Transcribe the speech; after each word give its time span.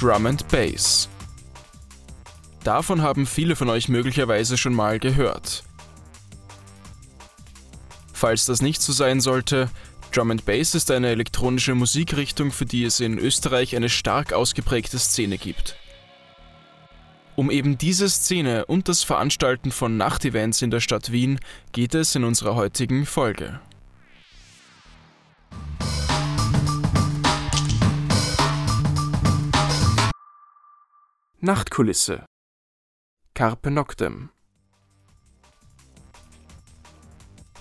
Drum 0.00 0.26
and 0.26 0.46
Bass. 0.46 1.08
Davon 2.62 3.02
haben 3.02 3.26
viele 3.26 3.56
von 3.56 3.68
euch 3.68 3.88
möglicherweise 3.88 4.56
schon 4.56 4.72
mal 4.72 5.00
gehört. 5.00 5.64
Falls 8.12 8.44
das 8.44 8.62
nicht 8.62 8.80
so 8.80 8.92
sein 8.92 9.20
sollte, 9.20 9.68
Drum 10.12 10.30
and 10.30 10.44
Bass 10.44 10.76
ist 10.76 10.92
eine 10.92 11.08
elektronische 11.08 11.74
Musikrichtung, 11.74 12.52
für 12.52 12.64
die 12.64 12.84
es 12.84 13.00
in 13.00 13.18
Österreich 13.18 13.74
eine 13.74 13.88
stark 13.88 14.32
ausgeprägte 14.32 15.00
Szene 15.00 15.36
gibt. 15.36 15.74
Um 17.34 17.50
eben 17.50 17.76
diese 17.76 18.08
Szene 18.08 18.66
und 18.66 18.88
das 18.88 19.02
Veranstalten 19.02 19.72
von 19.72 19.96
Nachtevents 19.96 20.62
in 20.62 20.70
der 20.70 20.80
Stadt 20.80 21.10
Wien 21.10 21.40
geht 21.72 21.96
es 21.96 22.14
in 22.14 22.22
unserer 22.22 22.54
heutigen 22.54 23.04
Folge. 23.04 23.58
Nachtkulisse 31.40 32.24
Carpe 33.32 33.70
Noctem 33.70 34.30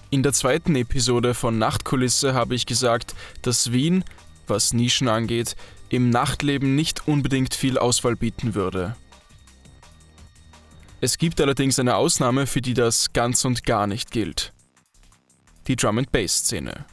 In 0.09 0.23
der 0.23 0.33
zweiten 0.33 0.75
Episode 0.75 1.35
von 1.35 1.59
Nachtkulisse 1.59 2.33
habe 2.33 2.55
ich 2.55 2.65
gesagt, 2.65 3.13
dass 3.43 3.71
Wien, 3.71 4.03
was 4.47 4.73
Nischen 4.73 5.07
angeht, 5.07 5.55
im 5.89 6.09
Nachtleben 6.09 6.73
nicht 6.73 7.07
unbedingt 7.07 7.53
viel 7.53 7.77
Auswahl 7.77 8.15
bieten 8.15 8.55
würde. 8.55 8.95
Es 10.99 11.19
gibt 11.19 11.39
allerdings 11.39 11.77
eine 11.77 11.97
Ausnahme, 11.97 12.47
für 12.47 12.61
die 12.61 12.73
das 12.73 13.13
ganz 13.13 13.45
und 13.45 13.63
gar 13.63 13.85
nicht 13.85 14.09
gilt. 14.09 14.53
Die 15.67 15.75
Drum 15.75 15.99
and 15.99 16.11
Bass 16.11 16.37
Szene. 16.37 16.87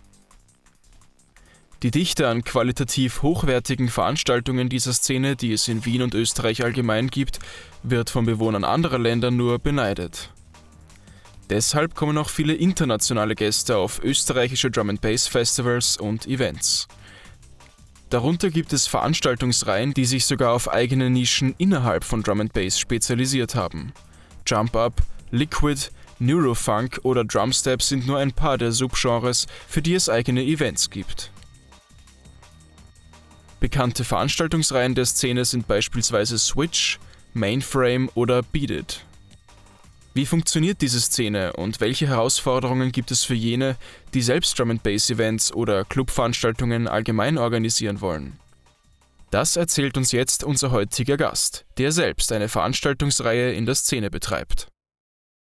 Die 1.84 1.90
Dichte 1.90 2.28
an 2.28 2.44
qualitativ 2.44 3.20
hochwertigen 3.20 3.90
Veranstaltungen 3.90 4.70
dieser 4.70 4.94
Szene, 4.94 5.36
die 5.36 5.52
es 5.52 5.68
in 5.68 5.84
Wien 5.84 6.00
und 6.00 6.14
Österreich 6.14 6.64
allgemein 6.64 7.08
gibt, 7.08 7.40
wird 7.82 8.08
von 8.08 8.24
Bewohnern 8.24 8.64
anderer 8.64 8.98
Länder 8.98 9.30
nur 9.30 9.58
beneidet. 9.58 10.32
Deshalb 11.50 11.94
kommen 11.94 12.16
auch 12.16 12.30
viele 12.30 12.54
internationale 12.54 13.34
Gäste 13.34 13.76
auf 13.76 14.02
österreichische 14.02 14.70
Drum 14.70 14.88
and 14.88 15.02
Bass 15.02 15.28
Festivals 15.28 15.98
und 15.98 16.26
Events. 16.26 16.88
Darunter 18.08 18.48
gibt 18.48 18.72
es 18.72 18.86
Veranstaltungsreihen, 18.86 19.92
die 19.92 20.06
sich 20.06 20.24
sogar 20.24 20.54
auf 20.54 20.72
eigene 20.72 21.10
Nischen 21.10 21.54
innerhalb 21.58 22.04
von 22.04 22.22
Drum 22.22 22.40
and 22.40 22.54
Bass 22.54 22.80
spezialisiert 22.80 23.54
haben. 23.54 23.92
Jump 24.46 24.74
Up, 24.74 25.02
Liquid, 25.32 25.90
Neurofunk 26.18 27.00
oder 27.02 27.26
Drumstep 27.26 27.82
sind 27.82 28.06
nur 28.06 28.16
ein 28.16 28.32
paar 28.32 28.56
der 28.56 28.72
Subgenres, 28.72 29.46
für 29.68 29.82
die 29.82 29.92
es 29.92 30.08
eigene 30.08 30.42
Events 30.42 30.88
gibt. 30.88 31.33
Bekannte 33.64 34.04
Veranstaltungsreihen 34.04 34.94
der 34.94 35.06
Szene 35.06 35.46
sind 35.46 35.66
beispielsweise 35.66 36.38
Switch, 36.38 36.98
Mainframe 37.32 38.10
oder 38.14 38.42
Beat 38.42 38.70
It. 38.70 39.06
Wie 40.12 40.26
funktioniert 40.26 40.82
diese 40.82 41.00
Szene 41.00 41.54
und 41.54 41.80
welche 41.80 42.06
Herausforderungen 42.06 42.92
gibt 42.92 43.10
es 43.10 43.24
für 43.24 43.32
jene, 43.32 43.76
die 44.12 44.20
selbst 44.20 44.58
Drum 44.58 44.78
Bass 44.80 45.08
Events 45.08 45.50
oder 45.50 45.86
Clubveranstaltungen 45.86 46.88
allgemein 46.88 47.38
organisieren 47.38 48.02
wollen? 48.02 48.38
Das 49.30 49.56
erzählt 49.56 49.96
uns 49.96 50.12
jetzt 50.12 50.44
unser 50.44 50.70
heutiger 50.70 51.16
Gast, 51.16 51.64
der 51.78 51.90
selbst 51.90 52.32
eine 52.32 52.50
Veranstaltungsreihe 52.50 53.54
in 53.54 53.64
der 53.64 53.76
Szene 53.76 54.10
betreibt. 54.10 54.68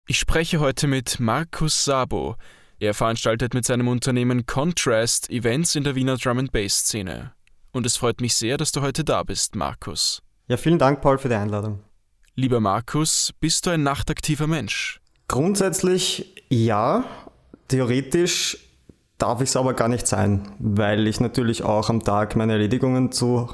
Ich 0.06 0.18
spreche 0.18 0.60
heute 0.60 0.88
mit 0.88 1.20
Markus 1.20 1.86
Sabo. 1.86 2.36
Er 2.80 2.92
veranstaltet 2.92 3.54
mit 3.54 3.64
seinem 3.64 3.88
Unternehmen 3.88 4.44
Contrast 4.44 5.30
Events 5.30 5.74
in 5.74 5.84
der 5.84 5.94
Wiener 5.94 6.18
Drum 6.18 6.46
Bass 6.52 6.80
Szene. 6.80 7.32
Und 7.74 7.86
es 7.86 7.96
freut 7.96 8.20
mich 8.20 8.36
sehr, 8.36 8.56
dass 8.56 8.70
du 8.70 8.82
heute 8.82 9.02
da 9.02 9.24
bist, 9.24 9.56
Markus. 9.56 10.22
Ja, 10.46 10.56
vielen 10.56 10.78
Dank, 10.78 11.00
Paul, 11.00 11.18
für 11.18 11.28
die 11.28 11.34
Einladung. 11.34 11.80
Lieber 12.36 12.60
Markus, 12.60 13.32
bist 13.40 13.66
du 13.66 13.70
ein 13.70 13.82
nachtaktiver 13.82 14.46
Mensch? 14.46 15.00
Grundsätzlich 15.26 16.36
ja. 16.48 17.02
Theoretisch 17.66 18.58
darf 19.18 19.40
ich 19.40 19.48
es 19.48 19.56
aber 19.56 19.74
gar 19.74 19.88
nicht 19.88 20.06
sein, 20.06 20.54
weil 20.60 21.08
ich 21.08 21.18
natürlich 21.18 21.64
auch 21.64 21.90
am 21.90 22.04
Tag 22.04 22.36
meine 22.36 22.52
Erledigungen 22.52 23.10
zu 23.10 23.50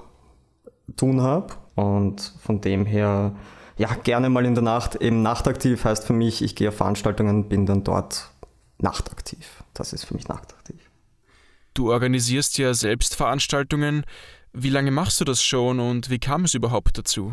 tun 0.98 1.22
habe 1.22 1.54
und 1.74 2.34
von 2.42 2.60
dem 2.60 2.84
her 2.84 3.34
ja 3.78 3.94
gerne 3.94 4.28
mal 4.28 4.44
in 4.44 4.54
der 4.54 4.64
Nacht 4.64 4.96
eben 4.96 5.22
nachtaktiv 5.22 5.86
heißt 5.86 6.04
für 6.04 6.12
mich, 6.12 6.42
ich 6.42 6.56
gehe 6.56 6.68
auf 6.68 6.76
Veranstaltungen, 6.76 7.48
bin 7.48 7.64
dann 7.64 7.84
dort 7.84 8.28
nachtaktiv. 8.76 9.64
Das 9.72 9.94
ist 9.94 10.04
für 10.04 10.12
mich 10.12 10.28
nachtaktiv. 10.28 10.89
Du 11.80 11.92
organisierst 11.92 12.58
ja 12.58 12.74
selbst 12.74 13.16
Veranstaltungen. 13.16 14.04
Wie 14.52 14.68
lange 14.68 14.90
machst 14.90 15.18
du 15.18 15.24
das 15.24 15.42
schon 15.42 15.80
und 15.80 16.10
wie 16.10 16.18
kam 16.18 16.44
es 16.44 16.52
überhaupt 16.52 16.98
dazu? 16.98 17.32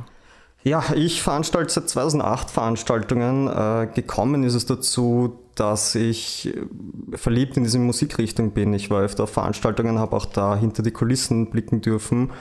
Ja, 0.63 0.85
ich 0.96 1.22
veranstalte 1.22 1.74
seit 1.74 1.90
2008 1.90 2.50
Veranstaltungen. 2.50 3.50
Äh, 3.50 3.90
gekommen 3.94 4.46
ist 4.46 4.53
es 4.53 4.66
dazu, 4.66 5.38
dass 5.56 5.96
ich 5.96 6.47
äh, 6.47 7.18
verliebt 7.18 7.57
in 7.57 7.66
diese 7.66 7.78
Musikrichtung 7.78 8.52
bin. 8.52 8.72
Ich 8.72 8.90
war 8.90 9.02
öfter 9.02 9.24
auf 9.24 9.31
Veranstaltungen, 9.31 10.00
habe 10.00 10.16
auch 10.16 10.25
da 10.25 10.56
hinter 10.56 10.81
die 10.81 10.91
Kulissen 10.91 11.50
blicken 11.50 11.81
dürfen. 11.81 12.31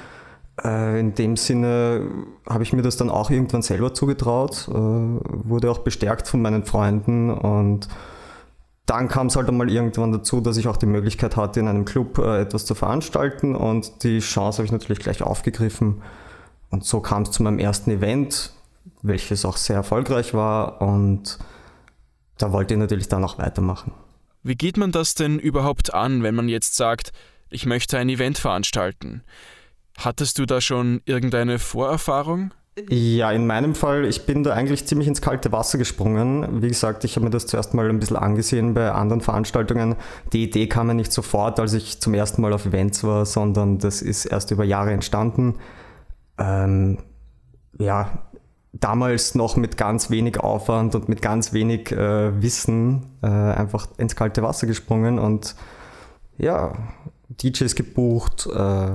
Äh, 0.63 1.01
in 1.01 1.17
dem 1.17 1.37
Sinne 1.37 2.09
habe 2.49 2.63
ich 2.63 2.73
mir 2.73 2.83
das 2.83 2.97
dann 2.97 3.11
auch 3.11 3.31
irgendwann 3.31 3.63
selber 3.63 3.95
zugetraut, 3.95 4.69
wurde 4.69 5.73
auch 5.73 5.79
bestärkt 5.79 6.29
von 6.29 6.41
meinen 6.41 6.65
Freunden 6.65 7.31
und 7.31 7.89
dann 8.87 9.09
kam 9.09 9.27
es 9.27 9.37
halt 9.37 9.49
einmal 9.49 9.71
irgendwann 9.71 10.13
dazu, 10.13 10.41
dass 10.41 10.57
ich 10.57 10.69
auch 10.69 10.77
die 10.77 10.87
Möglichkeit 10.87 11.37
hatte, 11.37 11.61
in 11.61 11.69
einem 11.69 11.85
Club 11.85 12.19
äh, 12.19 12.41
etwas 12.41 12.65
zu 12.65 12.75
veranstalten 12.75 13.55
und 13.57 14.05
die 14.05 14.21
Chance 14.21 14.59
habe 14.59 14.67
ich 14.67 14.73
natürlich 14.73 15.01
gleich 15.01 15.23
aufgegriffen. 15.23 16.03
Und 16.71 16.85
so 16.85 17.01
kam 17.01 17.23
es 17.23 17.33
zu 17.33 17.43
meinem 17.43 17.59
ersten 17.59 17.91
Event, 17.91 18.53
welches 19.03 19.45
auch 19.45 19.57
sehr 19.57 19.77
erfolgreich 19.77 20.35
war 20.35 20.81
und 20.81 21.39
da 22.39 22.53
wollte 22.53 22.75
ich 22.75 22.81
natürlich 22.81 23.09
dann 23.09 23.25
auch 23.25 23.39
weitermachen. 23.39 23.93
Wie 24.43 24.55
geht 24.55 24.77
man 24.77 24.93
das 24.93 25.15
denn 25.15 25.39
überhaupt 25.39 25.93
an, 25.93 26.23
wenn 26.23 26.35
man 26.35 26.49
jetzt 26.49 26.77
sagt, 26.77 27.11
ich 27.51 27.67
möchte 27.67 27.99
ein 27.99 28.09
Event 28.09 28.39
veranstalten? 28.39 29.23
Hattest 29.99 30.39
du 30.39 30.47
da 30.47 30.61
schon 30.61 31.01
irgendeine 31.07 31.59
Vorerfahrung? 31.59 32.53
Ja, 32.91 33.33
in 33.33 33.47
meinem 33.47 33.75
Fall, 33.75 34.05
ich 34.05 34.27
bin 34.27 34.43
da 34.43 34.53
eigentlich 34.53 34.87
ziemlich 34.87 35.09
ins 35.09 35.23
kalte 35.23 35.51
Wasser 35.51 35.79
gesprungen. 35.79 36.63
Wie 36.63 36.69
gesagt, 36.69 37.05
ich 37.05 37.17
habe 37.17 37.25
mir 37.25 37.31
das 37.31 37.47
zuerst 37.47 37.73
mal 37.73 37.89
ein 37.89 37.99
bisschen 37.99 38.19
angesehen 38.19 38.75
bei 38.75 38.93
anderen 38.93 39.23
Veranstaltungen. 39.23 39.97
Die 40.35 40.45
Idee 40.45 40.67
kam 40.67 40.89
mir 40.89 40.95
nicht 40.95 41.11
sofort, 41.11 41.59
als 41.59 41.73
ich 41.73 42.01
zum 42.01 42.13
ersten 42.13 42.43
Mal 42.43 42.53
auf 42.53 42.67
Events 42.67 43.03
war, 43.03 43.25
sondern 43.25 43.79
das 43.79 44.03
ist 44.03 44.27
erst 44.27 44.51
über 44.51 44.65
Jahre 44.65 44.93
entstanden 44.93 45.55
ähm, 46.39 46.99
ja, 47.79 48.29
damals 48.73 49.35
noch 49.35 49.57
mit 49.57 49.77
ganz 49.77 50.11
wenig 50.11 50.41
Aufwand 50.41 50.95
und 50.95 51.09
mit 51.09 51.23
ganz 51.23 51.53
wenig 51.53 51.93
äh, 51.93 52.43
Wissen 52.43 53.07
äh, 53.23 53.27
einfach 53.27 53.89
ins 53.99 54.17
kalte 54.17 54.43
Wasser 54.43 54.67
gesprungen 54.67 55.19
und 55.19 55.57
ja, 56.39 56.73
DJs 57.29 57.75
gebucht 57.75 58.49
äh, 58.55 58.91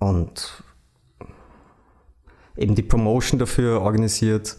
und 0.00 0.64
eben 2.56 2.74
die 2.74 2.82
Promotion 2.82 3.38
dafür 3.38 3.80
organisiert. 3.80 4.56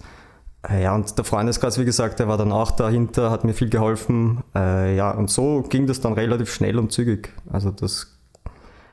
Äh, 0.69 0.83
ja, 0.83 0.95
und 0.95 1.17
der 1.17 1.25
Freundeskreis, 1.25 1.77
wie 1.79 1.85
gesagt, 1.85 2.19
der 2.19 2.27
war 2.27 2.37
dann 2.37 2.51
auch 2.51 2.71
dahinter, 2.71 3.31
hat 3.31 3.43
mir 3.43 3.53
viel 3.53 3.69
geholfen. 3.69 4.43
Äh, 4.55 4.95
ja, 4.95 5.11
und 5.11 5.29
so 5.29 5.61
ging 5.63 5.87
das 5.87 6.01
dann 6.01 6.13
relativ 6.13 6.53
schnell 6.53 6.79
und 6.79 6.91
zügig. 6.91 7.33
Also 7.51 7.71
das 7.71 8.19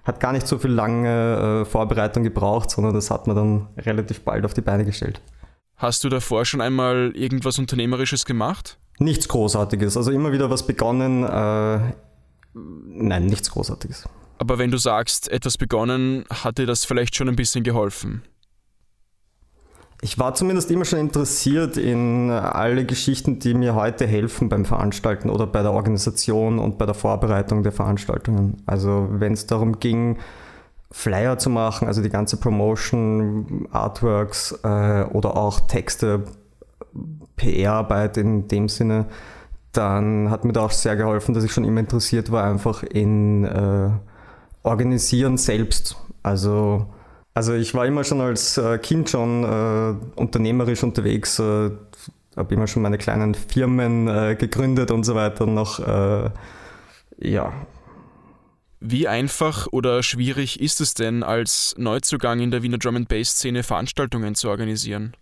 hat 0.05 0.21
gar 0.21 0.33
nicht 0.33 0.47
so 0.47 0.59
viel 0.59 0.71
lange 0.71 1.63
äh, 1.63 1.65
Vorbereitung 1.65 2.25
gebraucht, 2.25 2.71
sondern 2.71 2.95
das 2.95 3.11
hat 3.11 3.27
man 3.27 3.37
dann 3.37 3.67
relativ 3.77 4.23
bald 4.23 4.45
auf 4.45 4.55
die 4.55 4.63
Beine 4.63 4.85
gestellt. 4.85 5.21
Hast 5.77 6.05
du 6.05 6.09
davor 6.09 6.45
schon 6.45 6.61
einmal 6.61 7.13
irgendwas 7.15 7.59
Unternehmerisches 7.59 8.25
gemacht? 8.25 8.79
Nichts 8.99 9.29
Großartiges. 9.29 9.97
Also 9.97 10.11
immer 10.11 10.33
wieder 10.33 10.51
was 10.51 10.67
begonnen. 10.67 11.25
Äh, 11.25 11.95
nein, 12.55 13.27
nichts 13.27 13.51
Großartiges. 13.51 14.07
Aber 14.39 14.59
wenn 14.59 14.71
du 14.71 14.79
sagst, 14.79 15.31
etwas 15.31 15.57
begonnen, 15.57 16.25
hat 16.31 16.59
dir 16.59 16.67
das 16.67 16.85
vielleicht 16.85 17.15
schon 17.15 17.29
ein 17.29 17.37
bisschen 17.37 17.63
geholfen? 17.63 18.23
Ich 20.03 20.19
war 20.19 20.35
zumindest 20.35 20.71
immer 20.71 20.87
schon 20.87 20.99
interessiert 20.99 21.77
in 21.77 22.31
alle 22.31 22.87
Geschichten, 22.87 23.39
die 23.39 23.53
mir 23.53 23.75
heute 23.75 24.07
helfen 24.07 24.49
beim 24.49 24.65
Veranstalten 24.65 25.29
oder 25.29 25.47
bei 25.47 25.63
der 25.63 25.73
Organisation 25.73 26.59
und 26.59 26.79
bei 26.79 26.87
der 26.87 26.95
Vorbereitung 26.95 27.63
der 27.63 27.73
Veranstaltungen. 27.73 28.63
Also 28.65 29.09
wenn 29.11 29.35
es 29.35 29.47
darum 29.47 29.79
ging, 29.79 30.19
Flyer 30.91 31.39
zu 31.39 31.51
machen, 31.51 31.87
also 31.87 32.03
die 32.03 32.09
ganze 32.09 32.39
Promotion, 32.39 33.69
Artworks 33.73 34.59
äh, 34.65 35.05
oder 35.05 35.37
auch 35.37 35.61
Texte, 35.61 36.25
PR-Arbeit 37.37 38.17
in 38.17 38.49
dem 38.49 38.69
Sinne, 38.69 39.05
dann 39.73 40.31
hat 40.31 40.45
mir 40.45 40.53
da 40.53 40.63
auch 40.63 40.73
sehr 40.73 40.97
geholfen, 40.97 41.35
dass 41.35 41.45
ich 41.45 41.53
schon 41.53 41.65
immer 41.65 41.81
interessiert 41.81 42.33
war, 42.33 42.45
einfach 42.45 42.83
in 42.83 43.45
äh, 43.45 43.91
Organisieren 44.63 45.37
selbst. 45.37 45.97
Also 46.23 46.87
also 47.35 47.55
ich 47.55 47.75
war 47.75 47.87
immer 47.87 48.05
schon 48.05 48.21
als 48.21 48.59
äh, 48.59 48.79
Kind 48.79 49.11
schon 49.11 49.45
äh, 49.45 50.21
unternehmerisch 50.21 50.83
unterwegs, 50.83 51.39
äh, 51.39 51.71
habe 52.37 52.55
immer 52.55 52.67
schon 52.67 52.83
meine 52.83 52.99
kleinen 52.99 53.35
Firmen 53.35 54.09
äh, 54.09 54.37
gegründet 54.37 54.91
und 54.91 55.05
so 55.05 55.15
weiter 55.15 55.47
noch, 55.47 55.79
äh, 55.81 56.31
ja. 57.19 57.53
Wie 58.81 59.07
einfach 59.07 59.67
oder 59.73 60.03
schwierig 60.03 60.59
ist 60.59 60.81
es 60.81 60.95
denn, 60.95 61.23
als 61.23 61.75
Neuzugang 61.77 62.41
in 62.41 62.51
der 62.51 62.63
Wiener 62.63 62.79
Drum 62.79 63.05
Bass 63.05 63.33
Szene 63.33 63.63
Veranstaltungen 63.63 64.35
zu 64.35 64.49
organisieren? 64.49 65.15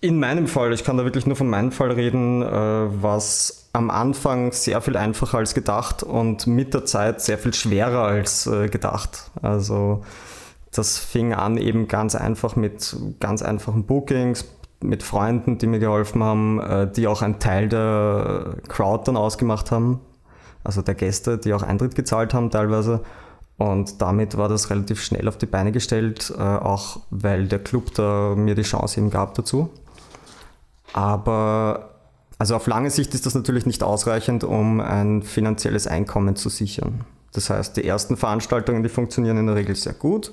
In 0.00 0.18
meinem 0.18 0.48
Fall, 0.48 0.72
ich 0.72 0.82
kann 0.82 0.96
da 0.96 1.04
wirklich 1.04 1.26
nur 1.26 1.36
von 1.36 1.48
meinem 1.48 1.70
Fall 1.70 1.92
reden, 1.92 2.42
äh, 2.42 2.46
war 2.46 3.18
es 3.18 3.68
am 3.72 3.88
Anfang 3.90 4.50
sehr 4.52 4.80
viel 4.80 4.96
einfacher 4.96 5.38
als 5.38 5.54
gedacht 5.54 6.02
und 6.02 6.46
mit 6.46 6.74
der 6.74 6.84
Zeit 6.84 7.20
sehr 7.20 7.38
viel 7.38 7.54
schwerer 7.54 8.02
als 8.02 8.46
äh, 8.46 8.68
gedacht. 8.68 9.30
Also 9.42 10.04
das 10.72 10.98
fing 10.98 11.34
an 11.34 11.58
eben 11.58 11.86
ganz 11.86 12.14
einfach 12.14 12.56
mit 12.56 12.96
ganz 13.20 13.42
einfachen 13.42 13.84
Bookings, 13.84 14.46
mit 14.82 15.02
Freunden, 15.02 15.58
die 15.58 15.66
mir 15.66 15.78
geholfen 15.78 16.22
haben, 16.22 16.60
äh, 16.60 16.90
die 16.90 17.06
auch 17.06 17.22
einen 17.22 17.38
Teil 17.38 17.68
der 17.68 18.56
Crowd 18.68 19.04
dann 19.06 19.16
ausgemacht 19.16 19.70
haben, 19.70 20.00
also 20.64 20.82
der 20.82 20.94
Gäste, 20.94 21.38
die 21.38 21.54
auch 21.54 21.62
Eintritt 21.62 21.94
gezahlt 21.94 22.34
haben 22.34 22.50
teilweise. 22.50 23.00
Und 23.58 24.00
damit 24.02 24.36
war 24.36 24.48
das 24.48 24.70
relativ 24.70 25.02
schnell 25.02 25.28
auf 25.28 25.36
die 25.36 25.46
Beine 25.46 25.72
gestellt, 25.72 26.32
äh, 26.36 26.42
auch 26.42 27.00
weil 27.10 27.46
der 27.46 27.60
Club 27.60 27.94
da 27.94 28.34
mir 28.36 28.54
die 28.54 28.62
Chance 28.62 28.98
eben 28.98 29.10
gab 29.10 29.34
dazu. 29.34 29.70
Aber 30.94 31.90
also 32.38 32.56
auf 32.56 32.66
lange 32.66 32.90
Sicht 32.90 33.14
ist 33.14 33.24
das 33.24 33.34
natürlich 33.34 33.66
nicht 33.66 33.84
ausreichend, 33.84 34.42
um 34.42 34.80
ein 34.80 35.22
finanzielles 35.22 35.86
Einkommen 35.86 36.34
zu 36.34 36.48
sichern. 36.48 37.04
Das 37.32 37.50
heißt, 37.50 37.76
die 37.76 37.84
ersten 37.84 38.16
Veranstaltungen, 38.16 38.82
die 38.82 38.88
funktionieren 38.88 39.38
in 39.38 39.46
der 39.46 39.56
Regel 39.56 39.74
sehr 39.74 39.94
gut. 39.94 40.32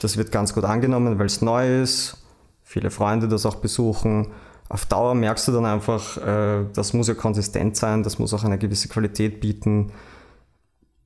Das 0.00 0.16
wird 0.16 0.30
ganz 0.30 0.52
gut 0.52 0.64
angenommen, 0.64 1.18
weil 1.18 1.26
es 1.26 1.40
neu 1.40 1.82
ist, 1.82 2.18
viele 2.62 2.90
Freunde 2.90 3.28
das 3.28 3.46
auch 3.46 3.56
besuchen. 3.56 4.28
Auf 4.68 4.84
Dauer 4.84 5.14
merkst 5.14 5.48
du 5.48 5.52
dann 5.52 5.64
einfach, 5.64 6.18
äh, 6.18 6.64
das 6.74 6.92
muss 6.92 7.08
ja 7.08 7.14
konsistent 7.14 7.76
sein, 7.76 8.02
das 8.02 8.18
muss 8.18 8.34
auch 8.34 8.44
eine 8.44 8.58
gewisse 8.58 8.88
Qualität 8.88 9.40
bieten. 9.40 9.92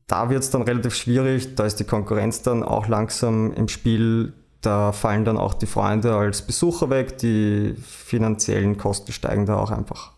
Da 0.06 0.29
wird 0.31 0.43
es 0.43 0.50
dann 0.50 0.62
relativ 0.62 0.94
schwierig, 0.94 1.55
da 1.55 1.67
ist 1.67 1.76
die 1.76 1.85
Konkurrenz 1.85 2.43
dann 2.43 2.65
auch 2.65 2.88
langsam 2.88 3.53
im 3.53 3.69
Spiel, 3.69 4.33
da 4.61 4.93
fallen 4.93 5.25
dann 5.25 5.38
auch 5.38 5.55
die 5.55 5.67
Freunde 5.67 6.17
als 6.17 6.43
Besucher 6.43 6.91
weg, 6.91 7.19
die 7.19 7.76
finanziellen 7.81 8.76
Kosten 8.76 9.12
steigen 9.12 9.47
da 9.47 9.56
auch 9.56 9.71
einfach. 9.71 10.12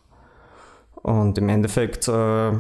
Und 0.94 1.37
im 1.37 1.49
Endeffekt, 1.49 2.08
äh, 2.08 2.53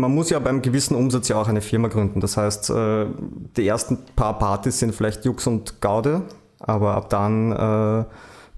man 0.00 0.14
muss 0.14 0.30
ja 0.30 0.38
beim 0.38 0.62
gewissen 0.62 0.96
Umsatz 0.96 1.28
ja 1.28 1.40
auch 1.40 1.48
eine 1.48 1.60
Firma 1.60 1.88
gründen. 1.88 2.20
Das 2.20 2.36
heißt, 2.36 2.70
äh, 2.70 3.06
die 3.56 3.66
ersten 3.66 3.98
paar 4.16 4.38
Partys 4.38 4.78
sind 4.78 4.94
vielleicht 4.94 5.24
Jux 5.24 5.46
und 5.46 5.80
Gaude, 5.80 6.22
aber 6.58 6.94
ab 6.94 7.10
dann 7.10 7.52
äh, 7.52 8.04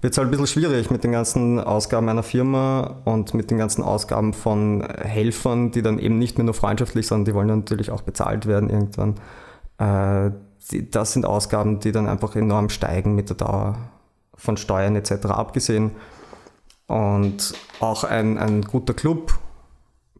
wird 0.01 0.11
es 0.11 0.17
halt 0.17 0.27
ein 0.27 0.31
bisschen 0.31 0.47
schwierig 0.47 0.91
mit 0.91 1.03
den 1.03 1.13
ganzen 1.13 1.59
Ausgaben 1.59 2.09
einer 2.09 2.23
Firma 2.23 2.97
und 3.05 3.33
mit 3.33 3.51
den 3.51 3.57
ganzen 3.57 3.83
Ausgaben 3.83 4.33
von 4.33 4.81
Helfern, 4.81 5.71
die 5.71 5.81
dann 5.81 5.99
eben 5.99 6.17
nicht 6.17 6.37
mehr 6.37 6.45
nur 6.45 6.53
freundschaftlich, 6.53 7.07
sondern 7.07 7.25
die 7.25 7.33
wollen 7.33 7.47
natürlich 7.47 7.91
auch 7.91 8.01
bezahlt 8.01 8.45
werden 8.45 8.69
irgendwann. 8.69 9.15
Äh, 9.77 10.31
das 10.91 11.13
sind 11.13 11.25
Ausgaben, 11.25 11.79
die 11.79 11.91
dann 11.91 12.07
einfach 12.07 12.35
enorm 12.35 12.69
steigen 12.69 13.15
mit 13.15 13.29
der 13.29 13.37
Dauer 13.37 13.77
von 14.35 14.57
Steuern 14.57 14.95
etc. 14.95 15.25
abgesehen. 15.27 15.91
Und 16.87 17.53
auch 17.79 18.03
ein, 18.03 18.37
ein 18.37 18.61
guter 18.61 18.93
Club 18.93 19.33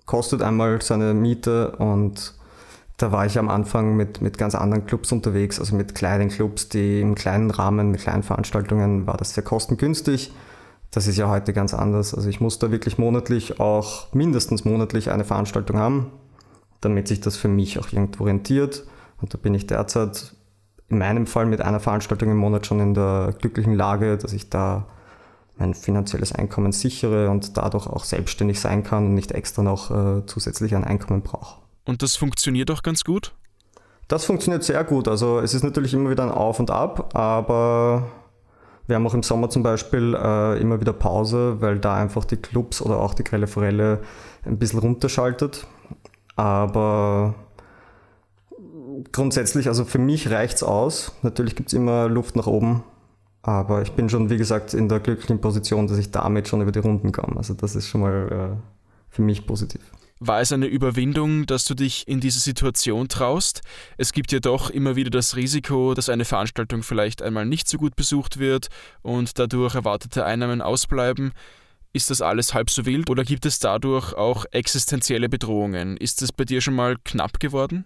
kostet 0.06 0.42
einmal 0.42 0.82
seine 0.82 1.14
Miete 1.14 1.72
und 1.78 2.34
da 2.98 3.12
war 3.12 3.26
ich 3.26 3.40
am 3.40 3.50
Anfang 3.50 3.96
mit, 3.96 4.22
mit 4.22 4.38
ganz 4.38 4.56
anderen 4.56 4.86
Clubs 4.86 5.12
unterwegs, 5.12 5.60
also 5.60 5.76
mit 5.76 5.96
kleinen 5.96 6.30
Clubs, 6.30 6.70
die 6.70 7.02
im 7.02 7.16
kleinen 7.16 7.52
Rahmen, 7.52 7.92
mit 7.92 8.02
kleinen 8.02 8.24
Veranstaltungen 8.24 9.08
war 9.08 9.18
das 9.18 9.34
sehr 9.34 9.44
kostengünstig. 9.44 10.32
Das 10.92 11.08
ist 11.08 11.18
ja 11.18 11.28
heute 11.28 11.54
ganz 11.54 11.74
anders. 11.74 12.14
Also 12.14 12.30
ich 12.30 12.40
muss 12.40 12.60
da 12.60 12.70
wirklich 12.70 13.00
monatlich 13.00 13.60
auch 13.60 14.14
mindestens 14.14 14.64
monatlich 14.64 15.10
eine 15.10 15.24
Veranstaltung 15.24 15.78
haben, 15.78 16.12
damit 16.82 17.08
sich 17.08 17.20
das 17.20 17.36
für 17.36 17.48
mich 17.48 17.80
auch 17.80 17.92
irgendwo 17.92 18.26
rentiert. 18.26 18.86
Und 19.20 19.34
da 19.34 19.40
bin 19.40 19.56
ich 19.56 19.66
derzeit 19.66 20.36
in 20.90 21.00
meinem 21.00 21.26
Fall 21.26 21.48
mit 21.48 21.62
einer 21.62 21.80
Veranstaltung 21.80 22.30
im 22.30 22.38
Monat 22.38 22.68
schon 22.68 22.80
in 22.80 22.94
der 22.94 23.34
glücklichen 23.40 23.74
Lage, 23.74 24.18
dass 24.18 24.34
ich 24.34 24.50
da 24.52 24.86
mein 25.58 25.74
finanzielles 25.74 26.34
Einkommen 26.34 26.72
sichere 26.72 27.30
und 27.30 27.58
dadurch 27.58 27.88
auch 27.88 28.04
selbstständig 28.04 28.60
sein 28.60 28.84
kann 28.84 29.08
und 29.08 29.14
nicht 29.14 29.32
extra 29.32 29.62
noch 29.64 29.92
äh, 29.92 30.26
zusätzlich 30.26 30.76
ein 30.76 30.84
Einkommen 30.84 31.22
brauche. 31.22 31.62
Und 31.86 32.02
das 32.02 32.16
funktioniert 32.16 32.72
auch 32.72 32.82
ganz 32.82 33.04
gut? 33.04 33.34
Das 34.08 34.26
funktioniert 34.26 34.64
sehr 34.64 34.84
gut. 34.84 35.08
Also 35.08 35.40
es 35.40 35.54
ist 35.54 35.64
natürlich 35.64 35.94
immer 35.94 36.10
wieder 36.10 36.24
ein 36.24 36.32
Auf 36.32 36.60
und 36.60 36.72
Ab, 36.72 37.16
aber 37.16 38.08
wir 38.88 38.96
haben 38.96 39.08
auch 39.08 39.14
im 39.14 39.24
Sommer 39.24 39.50
zum 39.50 39.64
Beispiel 39.64 40.16
äh, 40.16 40.60
immer 40.60 40.82
wieder 40.82 40.94
Pause, 40.94 41.62
weil 41.62 41.80
da 41.80 41.96
einfach 41.96 42.26
die 42.26 42.38
Clubs 42.38 42.82
oder 42.82 42.98
auch 43.00 43.14
die 43.14 43.24
Grelle 43.24 43.48
Forelle 43.48 44.02
ein 44.46 44.58
bisschen 44.58 44.80
runterschaltet. 44.80 45.68
Aber 46.36 47.36
grundsätzlich, 49.12 49.68
also 49.68 49.86
für 49.86 50.00
mich 50.00 50.30
reicht 50.30 50.58
es 50.58 50.64
aus. 50.64 51.14
Natürlich 51.22 51.56
gibt 51.56 51.70
es 51.70 51.74
immer 51.74 52.10
Luft 52.10 52.36
nach 52.36 52.48
oben. 52.48 52.84
Aber 53.44 53.82
ich 53.82 53.92
bin 53.92 54.10
schon, 54.10 54.30
wie 54.30 54.38
gesagt, 54.38 54.74
in 54.74 54.88
der 54.88 55.02
glücklichen 55.02 55.42
Position, 55.42 55.88
dass 55.88 55.98
ich 55.98 56.12
damit 56.12 56.48
schon 56.48 56.62
über 56.62 56.72
die 56.72 56.80
Runden 56.80 57.12
komme. 57.12 57.38
Also 57.38 57.54
das 57.54 57.76
ist 57.76 57.90
schon 57.90 58.02
mal 58.02 58.58
äh, 58.58 59.14
für 59.14 59.22
mich 59.22 59.46
positiv. 59.46 59.82
War 60.20 60.40
es 60.40 60.54
eine 60.54 60.68
Überwindung, 60.68 61.46
dass 61.46 61.66
du 61.66 61.74
dich 61.74 62.08
in 62.08 62.22
diese 62.22 62.40
Situation 62.40 63.10
traust? 63.10 63.62
Es 63.98 64.14
gibt 64.14 64.32
ja 64.32 64.40
doch 64.40 64.70
immer 64.70 64.96
wieder 64.96 65.10
das 65.10 65.36
Risiko, 65.36 65.94
dass 65.94 66.08
eine 66.08 66.24
Veranstaltung 66.24 66.84
vielleicht 66.84 67.22
einmal 67.22 67.46
nicht 67.46 67.68
so 67.68 67.78
gut 67.78 67.98
besucht 67.98 68.40
wird 68.40 68.70
und 69.02 69.38
dadurch 69.38 69.76
erwartete 69.76 70.24
Einnahmen 70.24 70.62
ausbleiben. 70.62 71.34
Ist 71.92 72.10
das 72.10 72.22
alles 72.22 72.54
halb 72.54 72.70
so 72.70 72.86
wild 72.86 73.10
oder 73.10 73.26
gibt 73.26 73.46
es 73.46 73.60
dadurch 73.60 74.14
auch 74.14 74.46
existenzielle 74.52 75.28
Bedrohungen? 75.28 75.98
Ist 75.98 76.22
es 76.22 76.32
bei 76.32 76.46
dir 76.46 76.62
schon 76.62 76.76
mal 76.76 76.96
knapp 77.04 77.42
geworden? 77.42 77.84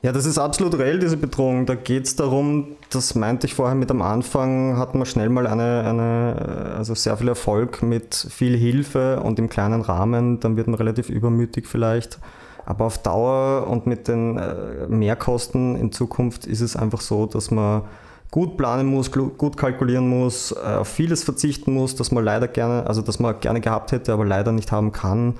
Ja, 0.00 0.12
das 0.12 0.26
ist 0.26 0.38
absolut 0.38 0.78
reell, 0.78 1.00
diese 1.00 1.16
Bedrohung. 1.16 1.66
Da 1.66 1.74
geht 1.74 2.06
es 2.06 2.14
darum, 2.14 2.76
das 2.90 3.16
meinte 3.16 3.48
ich 3.48 3.54
vorher 3.54 3.74
mit 3.74 3.90
am 3.90 4.00
Anfang, 4.00 4.76
hat 4.78 4.94
man 4.94 5.06
schnell 5.06 5.28
mal 5.28 5.48
eine, 5.48 5.84
eine, 5.84 6.74
also 6.76 6.94
sehr 6.94 7.16
viel 7.16 7.26
Erfolg 7.26 7.82
mit 7.82 8.14
viel 8.14 8.56
Hilfe 8.56 9.20
und 9.20 9.40
im 9.40 9.48
kleinen 9.48 9.80
Rahmen, 9.80 10.38
dann 10.38 10.56
wird 10.56 10.68
man 10.68 10.76
relativ 10.76 11.08
übermütig 11.10 11.66
vielleicht. 11.66 12.20
Aber 12.64 12.84
auf 12.84 12.98
Dauer 12.98 13.66
und 13.66 13.86
mit 13.88 14.06
den 14.06 14.38
äh, 14.38 14.86
Mehrkosten 14.86 15.74
in 15.74 15.90
Zukunft 15.90 16.46
ist 16.46 16.60
es 16.60 16.76
einfach 16.76 17.00
so, 17.00 17.26
dass 17.26 17.50
man 17.50 17.82
gut 18.30 18.56
planen 18.56 18.86
muss, 18.86 19.10
gut 19.10 19.56
kalkulieren 19.56 20.08
muss, 20.08 20.52
äh, 20.52 20.76
auf 20.76 20.86
vieles 20.86 21.24
verzichten 21.24 21.72
muss, 21.74 21.96
dass 21.96 22.12
man 22.12 22.24
leider 22.24 22.46
gerne, 22.46 22.86
also 22.86 23.02
dass 23.02 23.18
man 23.18 23.40
gerne 23.40 23.60
gehabt 23.60 23.90
hätte, 23.90 24.12
aber 24.12 24.24
leider 24.24 24.52
nicht 24.52 24.70
haben 24.70 24.92
kann. 24.92 25.34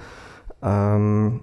Ähm, 0.63 1.43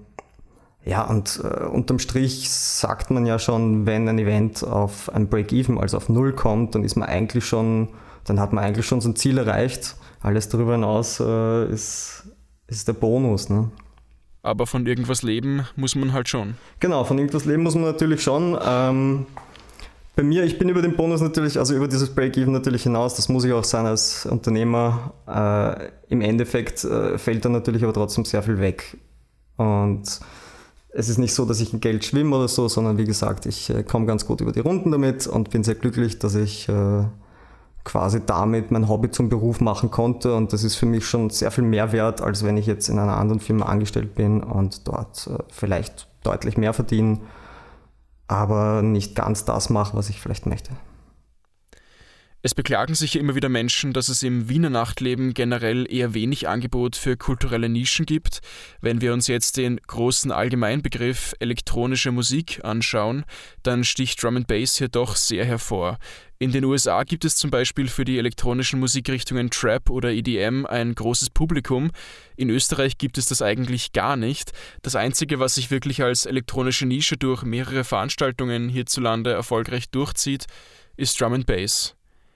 ja, 0.85 1.03
und 1.03 1.41
äh, 1.43 1.65
unterm 1.65 1.97
Strich 1.97 2.49
sagt 2.49 3.09
man 3.09 3.25
ja 3.25 3.39
schon, 3.39 3.87
wenn 3.87 4.07
ein 4.07 4.19
Event 4.19 4.63
auf 4.63 5.11
ein 5.13 5.27
Break-Even, 5.27 5.79
also 5.79 5.97
auf 5.97 6.09
Null 6.09 6.33
kommt, 6.33 6.75
dann 6.75 6.83
ist 6.83 6.95
man 6.95 7.09
eigentlich 7.09 7.45
schon, 7.45 7.89
dann 8.23 8.39
hat 8.39 8.53
man 8.53 8.63
eigentlich 8.63 8.85
schon 8.85 9.01
sein 9.01 9.15
Ziel 9.15 9.39
erreicht. 9.39 9.95
Alles 10.21 10.47
darüber 10.47 10.73
hinaus 10.73 11.19
äh, 11.19 11.71
ist, 11.71 12.23
ist 12.67 12.87
der 12.87 12.93
Bonus. 12.93 13.49
Ne? 13.49 13.71
Aber 14.43 14.67
von 14.67 14.85
irgendwas 14.85 15.23
leben 15.23 15.65
muss 15.75 15.95
man 15.95 16.13
halt 16.13 16.29
schon. 16.29 16.53
Genau, 16.79 17.03
von 17.03 17.17
irgendwas 17.17 17.45
leben 17.45 17.63
muss 17.63 17.73
man 17.73 17.85
natürlich 17.85 18.21
schon. 18.21 18.55
Ähm, 18.63 19.25
bei 20.15 20.21
mir, 20.21 20.43
ich 20.43 20.59
bin 20.59 20.69
über 20.69 20.83
den 20.83 20.95
Bonus 20.95 21.19
natürlich, 21.19 21.57
also 21.57 21.75
über 21.75 21.87
dieses 21.87 22.13
Break-Even 22.13 22.53
natürlich 22.53 22.83
hinaus, 22.83 23.15
das 23.15 23.27
muss 23.27 23.43
ich 23.43 23.53
auch 23.53 23.63
sein 23.63 23.87
als 23.87 24.27
Unternehmer. 24.27 25.13
Äh, 25.27 26.13
Im 26.13 26.21
Endeffekt 26.21 26.83
äh, 26.83 27.17
fällt 27.17 27.43
dann 27.43 27.53
natürlich 27.53 27.83
aber 27.83 27.93
trotzdem 27.93 28.23
sehr 28.23 28.43
viel 28.43 28.59
weg. 28.59 28.97
Und 29.57 30.19
es 30.97 31.09
ist 31.09 31.17
nicht 31.17 31.33
so, 31.33 31.45
dass 31.45 31.59
ich 31.59 31.73
in 31.73 31.81
Geld 31.81 32.05
schwimme 32.05 32.35
oder 32.37 32.47
so, 32.47 32.69
sondern 32.69 32.97
wie 32.97 33.03
gesagt, 33.03 33.45
ich 33.45 33.69
äh, 33.69 33.83
komme 33.83 34.05
ganz 34.05 34.25
gut 34.25 34.39
über 34.39 34.53
die 34.53 34.61
Runden 34.61 34.91
damit 34.91 35.27
und 35.27 35.49
bin 35.49 35.63
sehr 35.63 35.75
glücklich, 35.75 36.19
dass 36.19 36.35
ich 36.35 36.69
äh, 36.69 37.03
quasi 37.83 38.21
damit 38.25 38.71
mein 38.71 38.87
Hobby 38.87 39.11
zum 39.11 39.27
Beruf 39.27 39.59
machen 39.59 39.91
konnte. 39.91 40.33
Und 40.33 40.53
das 40.53 40.63
ist 40.63 40.75
für 40.75 40.85
mich 40.85 41.05
schon 41.05 41.29
sehr 41.29 41.51
viel 41.51 41.65
mehr 41.65 41.91
wert, 41.91 42.21
als 42.21 42.45
wenn 42.45 42.55
ich 42.55 42.65
jetzt 42.65 42.87
in 42.87 42.97
einer 42.97 43.17
anderen 43.17 43.41
Firma 43.41 43.65
angestellt 43.65 44.15
bin 44.15 44.41
und 44.41 44.87
dort 44.87 45.27
äh, 45.27 45.43
vielleicht 45.49 46.07
deutlich 46.23 46.57
mehr 46.57 46.73
verdiene, 46.73 47.19
aber 48.27 48.81
nicht 48.81 49.15
ganz 49.15 49.43
das 49.43 49.69
mache, 49.69 49.97
was 49.97 50.09
ich 50.09 50.21
vielleicht 50.21 50.45
möchte. 50.45 50.71
Es 52.45 52.53
beklagen 52.53 52.93
sich 52.93 53.15
immer 53.15 53.33
wieder 53.33 53.49
Menschen, 53.49 53.91
dass 53.91 54.07
es 54.07 54.21
im 54.21 54.49
Wiener 54.49 54.69
Nachtleben 54.69 55.33
generell 55.33 55.91
eher 55.91 56.13
wenig 56.13 56.47
Angebot 56.47 56.95
für 56.95 57.17
kulturelle 57.17 57.69
Nischen 57.69 58.05
gibt. 58.05 58.41
Wenn 58.81 59.01
wir 59.01 59.13
uns 59.13 59.25
jetzt 59.25 59.57
den 59.57 59.77
großen 59.77 60.31
Allgemeinbegriff 60.31 61.33
elektronische 61.39 62.11
Musik 62.11 62.63
anschauen, 62.63 63.25
dann 63.63 63.83
sticht 63.83 64.21
Drum 64.21 64.37
and 64.37 64.45
Bass 64.45 64.77
hier 64.77 64.89
doch 64.89 65.15
sehr 65.15 65.43
hervor. 65.43 65.97
In 66.37 66.51
den 66.51 66.65
USA 66.65 67.01
gibt 67.01 67.25
es 67.25 67.35
zum 67.35 67.49
Beispiel 67.49 67.87
für 67.87 68.05
die 68.05 68.19
elektronischen 68.19 68.79
Musikrichtungen 68.79 69.49
Trap 69.49 69.89
oder 69.89 70.11
EDM 70.11 70.67
ein 70.67 70.93
großes 70.93 71.31
Publikum. 71.31 71.89
In 72.35 72.51
Österreich 72.51 72.99
gibt 72.99 73.17
es 73.17 73.25
das 73.25 73.41
eigentlich 73.41 73.91
gar 73.91 74.17
nicht. 74.17 74.51
Das 74.83 74.95
Einzige, 74.95 75.39
was 75.39 75.55
sich 75.55 75.71
wirklich 75.71 76.03
als 76.03 76.27
elektronische 76.27 76.85
Nische 76.85 77.17
durch 77.17 77.41
mehrere 77.41 77.83
Veranstaltungen 77.83 78.69
hierzulande 78.69 79.31
erfolgreich 79.31 79.89
durchzieht, 79.89 80.45
ist 80.95 81.19
Drum 81.19 81.33
and 81.33 81.47
Bass. 81.47 81.95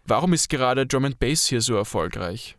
Warum 0.10 0.34
ist 0.34 0.50
gerade 0.50 0.88
Drum 0.88 1.06
and 1.06 1.20
Bass 1.20 1.46
hier 1.46 1.62
so 1.62 1.76
erfolgreich? 1.76 2.58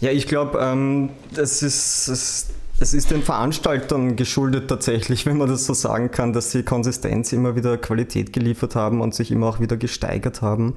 Ja, 0.00 0.10
ich 0.10 0.26
glaube, 0.26 0.58
ähm, 0.60 1.10
das 1.32 1.62
ist, 1.62 2.08
das, 2.08 2.48
Es 2.80 2.92
ist 2.92 3.12
den 3.12 3.22
Veranstaltern 3.22 4.16
geschuldet 4.16 4.68
tatsächlich, 4.68 5.26
wenn 5.26 5.38
man 5.38 5.48
das 5.48 5.64
so 5.64 5.74
sagen 5.74 6.10
kann, 6.10 6.32
dass 6.32 6.50
sie 6.50 6.64
Konsistenz 6.64 7.32
immer 7.32 7.54
wieder 7.54 7.78
Qualität 7.78 8.32
geliefert 8.32 8.74
haben 8.74 9.00
und 9.00 9.14
sich 9.14 9.30
immer 9.30 9.46
auch 9.46 9.60
wieder 9.60 9.76
gesteigert 9.76 10.42
haben. 10.42 10.76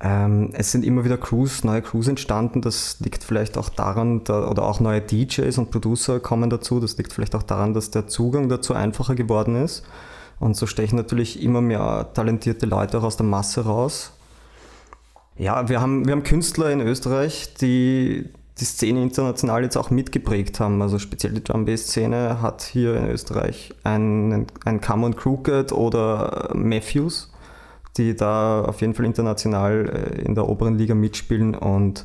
Ähm, 0.00 0.50
es 0.52 0.70
sind 0.70 0.84
immer 0.84 1.02
wieder 1.02 1.16
Crews, 1.16 1.64
neue 1.64 1.80
Crews 1.80 2.08
entstanden. 2.08 2.60
Das 2.60 3.00
liegt 3.00 3.24
vielleicht 3.24 3.56
auch 3.56 3.70
daran, 3.70 4.22
da, 4.24 4.46
oder 4.46 4.64
auch 4.64 4.80
neue 4.80 5.00
DJs 5.00 5.56
und 5.56 5.70
Producer 5.70 6.20
kommen 6.20 6.50
dazu. 6.50 6.78
Das 6.78 6.98
liegt 6.98 7.14
vielleicht 7.14 7.34
auch 7.34 7.42
daran, 7.42 7.72
dass 7.72 7.90
der 7.90 8.06
Zugang 8.06 8.50
dazu 8.50 8.74
einfacher 8.74 9.14
geworden 9.14 9.56
ist. 9.56 9.82
Und 10.40 10.58
so 10.58 10.66
stechen 10.66 10.96
natürlich 10.96 11.42
immer 11.42 11.62
mehr 11.62 12.10
talentierte 12.12 12.66
Leute 12.66 12.98
auch 12.98 13.04
aus 13.04 13.16
der 13.16 13.24
Masse 13.24 13.64
raus. 13.64 14.12
Ja, 15.36 15.68
wir 15.68 15.80
haben, 15.80 16.06
wir 16.06 16.12
haben 16.12 16.22
Künstler 16.22 16.70
in 16.70 16.80
Österreich, 16.80 17.54
die 17.54 18.30
die 18.60 18.64
Szene 18.64 19.02
international 19.02 19.64
jetzt 19.64 19.76
auch 19.76 19.90
mitgeprägt 19.90 20.60
haben. 20.60 20.80
Also 20.80 20.98
speziell 21.00 21.32
die 21.32 21.42
Drum 21.42 21.64
Bass 21.64 21.88
Szene 21.88 22.40
hat 22.40 22.62
hier 22.62 22.96
in 22.96 23.06
Österreich 23.08 23.74
einen, 23.82 24.46
einen 24.64 24.80
Cameron 24.80 25.16
Crooked 25.16 25.72
oder 25.72 26.50
Matthews, 26.54 27.32
die 27.96 28.14
da 28.14 28.62
auf 28.62 28.80
jeden 28.80 28.94
Fall 28.94 29.06
international 29.06 29.88
äh, 29.88 30.22
in 30.22 30.36
der 30.36 30.48
oberen 30.48 30.78
Liga 30.78 30.94
mitspielen 30.94 31.56
und 31.56 32.04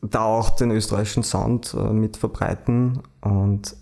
da 0.00 0.24
auch 0.24 0.50
den 0.50 0.70
österreichischen 0.70 1.22
Sound 1.22 1.74
äh, 1.78 1.92
mit 1.92 2.16
verbreiten. 2.16 3.02
Und 3.20 3.76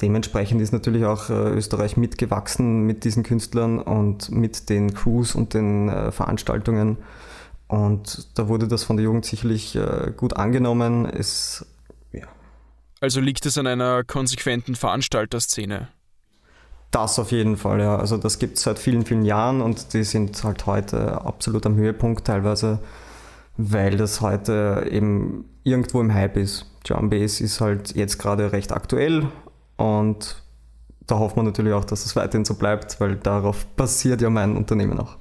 dementsprechend 0.00 0.60
ist 0.60 0.72
natürlich 0.72 1.04
auch 1.04 1.28
äh, 1.28 1.32
Österreich 1.32 1.96
mitgewachsen 1.96 2.82
mit 2.82 3.02
diesen 3.02 3.24
Künstlern 3.24 3.80
und 3.80 4.30
mit 4.30 4.68
den 4.70 4.94
Crews 4.94 5.34
und 5.34 5.54
den 5.54 6.12
Veranstaltungen 6.12 6.98
und 7.68 8.26
da 8.38 8.48
wurde 8.48 8.66
das 8.66 8.82
von 8.84 8.96
der 8.96 9.04
Jugend 9.04 9.26
sicherlich 9.26 9.76
äh, 9.76 10.12
gut 10.16 10.34
angenommen. 10.36 11.04
Es, 11.04 11.64
ja. 12.12 12.26
Also 13.00 13.20
liegt 13.20 13.44
es 13.46 13.58
an 13.58 13.66
einer 13.66 14.04
konsequenten 14.04 14.74
Veranstalterszene? 14.74 15.88
Das 16.90 17.18
auf 17.18 17.30
jeden 17.30 17.58
Fall, 17.58 17.80
ja. 17.80 17.96
Also 17.96 18.16
das 18.16 18.38
gibt 18.38 18.56
es 18.56 18.62
seit 18.62 18.78
vielen, 18.78 19.04
vielen 19.04 19.24
Jahren 19.24 19.60
und 19.60 19.92
die 19.92 20.04
sind 20.04 20.42
halt 20.42 20.64
heute 20.64 21.20
absolut 21.20 21.66
am 21.66 21.76
Höhepunkt 21.76 22.26
teilweise, 22.26 22.78
weil 23.58 23.98
das 23.98 24.22
heute 24.22 24.88
eben 24.90 25.44
irgendwo 25.64 26.00
im 26.00 26.14
Hype 26.14 26.38
ist. 26.38 26.64
Drum 26.84 27.10
Bass 27.10 27.42
ist 27.42 27.60
halt 27.60 27.94
jetzt 27.94 28.18
gerade 28.18 28.52
recht 28.52 28.72
aktuell 28.72 29.26
und 29.76 30.42
da 31.06 31.18
hofft 31.18 31.36
man 31.36 31.44
natürlich 31.44 31.74
auch, 31.74 31.84
dass 31.84 32.06
es 32.06 32.16
weiterhin 32.16 32.46
so 32.46 32.54
bleibt, 32.54 32.98
weil 33.00 33.16
darauf 33.16 33.66
basiert 33.76 34.22
ja 34.22 34.30
mein 34.30 34.56
Unternehmen 34.56 34.98
auch. 34.98 35.18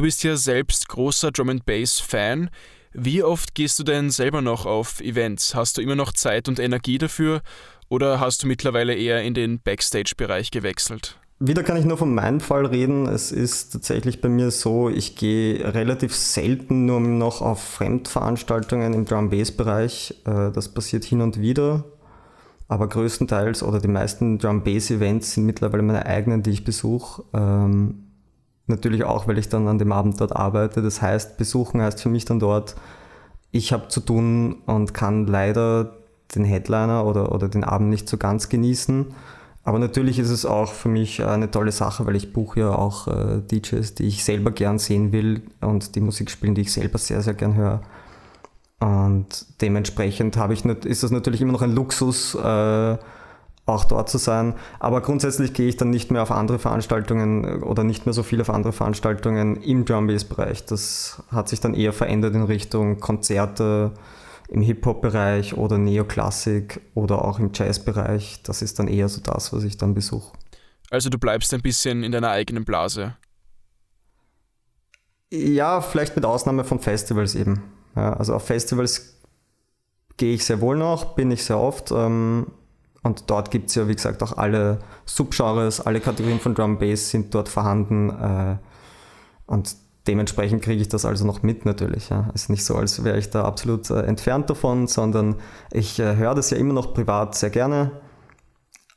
Du 0.00 0.04
bist 0.04 0.24
ja 0.24 0.34
selbst 0.34 0.88
großer 0.88 1.30
Drum 1.30 1.50
and 1.50 1.66
Bass 1.66 2.00
Fan. 2.00 2.48
Wie 2.94 3.22
oft 3.22 3.54
gehst 3.54 3.78
du 3.78 3.82
denn 3.82 4.08
selber 4.08 4.40
noch 4.40 4.64
auf 4.64 5.02
Events? 5.02 5.54
Hast 5.54 5.76
du 5.76 5.82
immer 5.82 5.94
noch 5.94 6.14
Zeit 6.14 6.48
und 6.48 6.58
Energie 6.58 6.96
dafür 6.96 7.42
oder 7.90 8.18
hast 8.18 8.42
du 8.42 8.46
mittlerweile 8.46 8.94
eher 8.94 9.22
in 9.22 9.34
den 9.34 9.60
Backstage-Bereich 9.60 10.52
gewechselt? 10.52 11.20
Wieder 11.38 11.62
kann 11.62 11.76
ich 11.76 11.84
nur 11.84 11.98
von 11.98 12.14
meinem 12.14 12.40
Fall 12.40 12.64
reden. 12.64 13.08
Es 13.08 13.30
ist 13.30 13.74
tatsächlich 13.74 14.22
bei 14.22 14.30
mir 14.30 14.50
so, 14.50 14.88
ich 14.88 15.16
gehe 15.16 15.62
relativ 15.74 16.16
selten 16.16 16.86
nur 16.86 17.00
noch 17.00 17.42
auf 17.42 17.62
Fremdveranstaltungen 17.62 18.94
im 18.94 19.04
Drum 19.04 19.28
Bass 19.28 19.52
Bereich. 19.52 20.14
Äh, 20.24 20.50
das 20.50 20.70
passiert 20.72 21.04
hin 21.04 21.20
und 21.20 21.42
wieder. 21.42 21.84
Aber 22.68 22.88
größtenteils 22.88 23.62
oder 23.62 23.80
die 23.80 23.88
meisten 23.88 24.38
Drum 24.38 24.64
Bass 24.64 24.90
Events 24.90 25.34
sind 25.34 25.44
mittlerweile 25.44 25.82
meine 25.82 26.06
eigenen, 26.06 26.42
die 26.42 26.52
ich 26.52 26.64
besuche. 26.64 27.22
Ähm, 27.34 28.06
Natürlich 28.70 29.04
auch, 29.04 29.26
weil 29.26 29.36
ich 29.38 29.48
dann 29.48 29.68
an 29.68 29.78
dem 29.78 29.92
Abend 29.92 30.20
dort 30.20 30.34
arbeite. 30.34 30.80
Das 30.80 31.02
heißt, 31.02 31.36
besuchen 31.36 31.82
heißt 31.82 32.00
für 32.00 32.08
mich 32.08 32.24
dann 32.24 32.38
dort, 32.38 32.76
ich 33.50 33.72
habe 33.72 33.88
zu 33.88 34.00
tun 34.00 34.62
und 34.66 34.94
kann 34.94 35.26
leider 35.26 35.96
den 36.34 36.44
Headliner 36.44 37.04
oder, 37.04 37.32
oder 37.32 37.48
den 37.48 37.64
Abend 37.64 37.90
nicht 37.90 38.08
so 38.08 38.16
ganz 38.16 38.48
genießen. 38.48 39.06
Aber 39.64 39.78
natürlich 39.78 40.18
ist 40.18 40.30
es 40.30 40.46
auch 40.46 40.72
für 40.72 40.88
mich 40.88 41.22
eine 41.22 41.50
tolle 41.50 41.72
Sache, 41.72 42.06
weil 42.06 42.16
ich 42.16 42.32
buche 42.32 42.60
ja 42.60 42.70
auch 42.70 43.08
äh, 43.08 43.40
DJs, 43.40 43.94
die 43.94 44.06
ich 44.06 44.24
selber 44.24 44.52
gern 44.52 44.78
sehen 44.78 45.12
will 45.12 45.42
und 45.60 45.96
die 45.96 46.00
Musik 46.00 46.30
spielen, 46.30 46.54
die 46.54 46.62
ich 46.62 46.72
selber 46.72 46.98
sehr, 46.98 47.20
sehr 47.22 47.34
gern 47.34 47.56
höre. 47.56 47.82
Und 48.78 49.46
dementsprechend 49.60 50.36
habe 50.36 50.54
ich, 50.54 50.64
ist 50.64 51.02
das 51.02 51.10
natürlich 51.10 51.42
immer 51.42 51.52
noch 51.52 51.62
ein 51.62 51.74
Luxus, 51.74 52.34
äh, 52.36 52.98
auch 53.66 53.84
dort 53.84 54.08
zu 54.08 54.18
sein. 54.18 54.54
Aber 54.78 55.00
grundsätzlich 55.00 55.52
gehe 55.52 55.68
ich 55.68 55.76
dann 55.76 55.90
nicht 55.90 56.10
mehr 56.10 56.22
auf 56.22 56.30
andere 56.30 56.58
Veranstaltungen 56.58 57.44
äh, 57.44 57.64
oder 57.64 57.84
nicht 57.84 58.06
mehr 58.06 58.12
so 58.12 58.22
viel 58.22 58.40
auf 58.40 58.50
andere 58.50 58.72
Veranstaltungen 58.72 59.56
im 59.56 59.84
Drum 59.84 60.06
Bass 60.06 60.24
Bereich. 60.24 60.64
Das 60.64 61.22
hat 61.30 61.48
sich 61.48 61.60
dann 61.60 61.74
eher 61.74 61.92
verändert 61.92 62.34
in 62.34 62.42
Richtung 62.42 63.00
Konzerte 63.00 63.92
im 64.48 64.62
Hip-Hop-Bereich 64.62 65.56
oder 65.56 65.78
Neoklassik 65.78 66.80
oder 66.94 67.24
auch 67.24 67.38
im 67.38 67.52
Jazz-Bereich. 67.54 68.42
Das 68.42 68.62
ist 68.62 68.78
dann 68.80 68.88
eher 68.88 69.08
so 69.08 69.20
das, 69.20 69.52
was 69.52 69.62
ich 69.62 69.76
dann 69.76 69.94
besuche. 69.94 70.32
Also 70.90 71.08
du 71.08 71.18
bleibst 71.18 71.54
ein 71.54 71.62
bisschen 71.62 72.02
in 72.02 72.10
deiner 72.10 72.30
eigenen 72.30 72.64
Blase. 72.64 73.16
Ja, 75.32 75.80
vielleicht 75.80 76.16
mit 76.16 76.24
Ausnahme 76.24 76.64
von 76.64 76.80
Festivals 76.80 77.36
eben. 77.36 77.62
Ja, 77.94 78.14
also 78.14 78.34
auf 78.34 78.44
Festivals 78.44 79.20
gehe 80.16 80.34
ich 80.34 80.44
sehr 80.44 80.60
wohl 80.60 80.76
noch, 80.76 81.14
bin 81.14 81.30
ich 81.30 81.44
sehr 81.44 81.58
oft. 81.58 81.92
Ähm, 81.92 82.48
und 83.02 83.30
dort 83.30 83.50
gibt 83.50 83.70
es 83.70 83.74
ja, 83.74 83.88
wie 83.88 83.94
gesagt, 83.94 84.22
auch 84.22 84.36
alle 84.36 84.80
Subgenres, 85.06 85.80
alle 85.80 86.00
Kategorien 86.00 86.40
von 86.40 86.54
Drum 86.54 86.78
Bass 86.78 87.10
sind 87.10 87.34
dort 87.34 87.48
vorhanden. 87.48 88.10
Äh, 88.10 88.56
und 89.46 89.74
dementsprechend 90.06 90.62
kriege 90.62 90.82
ich 90.82 90.88
das 90.88 91.04
also 91.04 91.24
noch 91.24 91.42
mit 91.42 91.64
natürlich. 91.64 92.10
Ja. 92.10 92.28
Es 92.34 92.42
ist 92.42 92.48
nicht 92.50 92.64
so, 92.64 92.76
als 92.76 93.02
wäre 93.02 93.18
ich 93.18 93.30
da 93.30 93.44
absolut 93.44 93.88
äh, 93.90 94.02
entfernt 94.02 94.50
davon, 94.50 94.86
sondern 94.86 95.36
ich 95.72 95.98
äh, 95.98 96.16
höre 96.16 96.34
das 96.34 96.50
ja 96.50 96.58
immer 96.58 96.74
noch 96.74 96.92
privat 96.92 97.34
sehr 97.34 97.50
gerne 97.50 97.92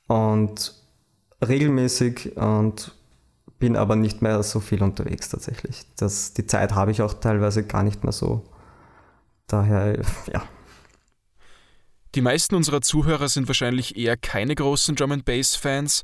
und 0.07 0.75
regelmäßig 1.45 2.36
und 2.38 2.95
bin 3.60 3.77
aber 3.77 3.95
nicht 3.95 4.22
mehr 4.22 4.43
so 4.43 4.60
viel 4.60 4.83
unterwegs 4.83 5.29
tatsächlich. 5.29 5.86
Das, 5.95 6.33
die 6.33 6.45
Zeit 6.45 6.75
habe 6.75 6.91
ich 6.91 7.01
auch 7.01 7.13
teilweise 7.13 7.63
gar 7.63 7.83
nicht 7.83 8.03
mehr 8.03 8.12
so. 8.12 8.43
Daher, 9.48 10.00
ja, 10.33 10.43
die 12.15 12.22
meisten 12.22 12.55
unserer 12.55 12.82
Zuhörer 12.82 13.27
sind 13.27 13.48
wahrscheinlich 13.48 13.98
eher 13.98 14.17
keine 14.17 14.55
großen 14.55 14.96
Drum 14.96 15.12
and 15.12 15.25
Bass 15.25 15.55
Fans. 15.55 16.03